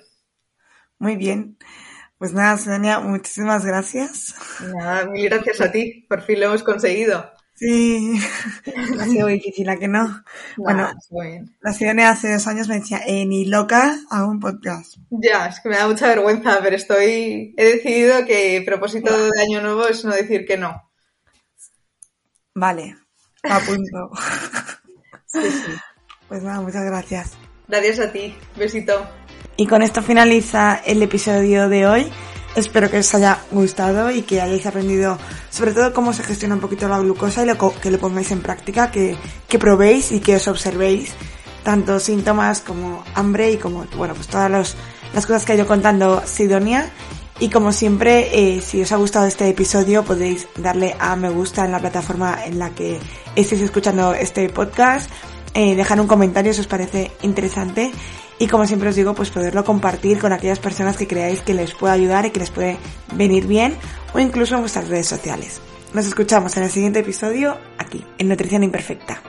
[0.99, 1.59] Muy bien.
[2.19, 4.35] Pues nada, Sonia, muchísimas gracias.
[4.75, 6.07] Nada, mil gracias a ti.
[6.09, 7.31] Por fin lo hemos conseguido.
[7.57, 8.19] Sí,
[9.01, 10.23] ha sido difícil, ¿a que no?
[10.59, 10.91] bueno,
[11.63, 14.97] la Sione hace dos años me decía, eh, ni loca hago un podcast.
[15.09, 19.63] Ya, es que me da mucha vergüenza, pero estoy, he decidido que propósito de año
[19.63, 20.83] nuevo es no decir que no.
[22.55, 22.97] Vale,
[23.43, 24.11] apunto.
[25.27, 25.73] sí, sí.
[26.29, 27.33] Pues nada, muchas gracias.
[27.69, 29.07] Gracias a ti, besito.
[29.57, 32.07] Y con esto finaliza el episodio de hoy.
[32.55, 35.19] Espero que os haya gustado y que hayáis aprendido
[35.51, 38.41] sobre todo cómo se gestiona un poquito la glucosa y lo, que lo pongáis en
[38.41, 39.17] práctica, que,
[39.49, 41.13] que probéis y que os observéis
[41.63, 44.77] tanto síntomas como hambre y como, bueno, pues todas los,
[45.13, 46.91] las cosas que ha ido contando Sidonia.
[47.39, 51.67] Y como siempre, eh, si os ha gustado este episodio, podéis darle a me gusta
[51.67, 52.99] en la plataforma en la que
[53.35, 55.11] estéis escuchando este podcast,
[55.57, 57.91] eh, dejar un comentario si os parece interesante
[58.39, 61.73] y como siempre os digo, pues poderlo compartir con aquellas personas que creáis que les
[61.73, 62.77] puede ayudar y que les puede
[63.15, 63.75] venir bien
[64.13, 65.63] o incluso en vuestras redes sociales.
[65.95, 69.23] Nos escuchamos en el siguiente episodio aquí, en Nutrición Imperfecta.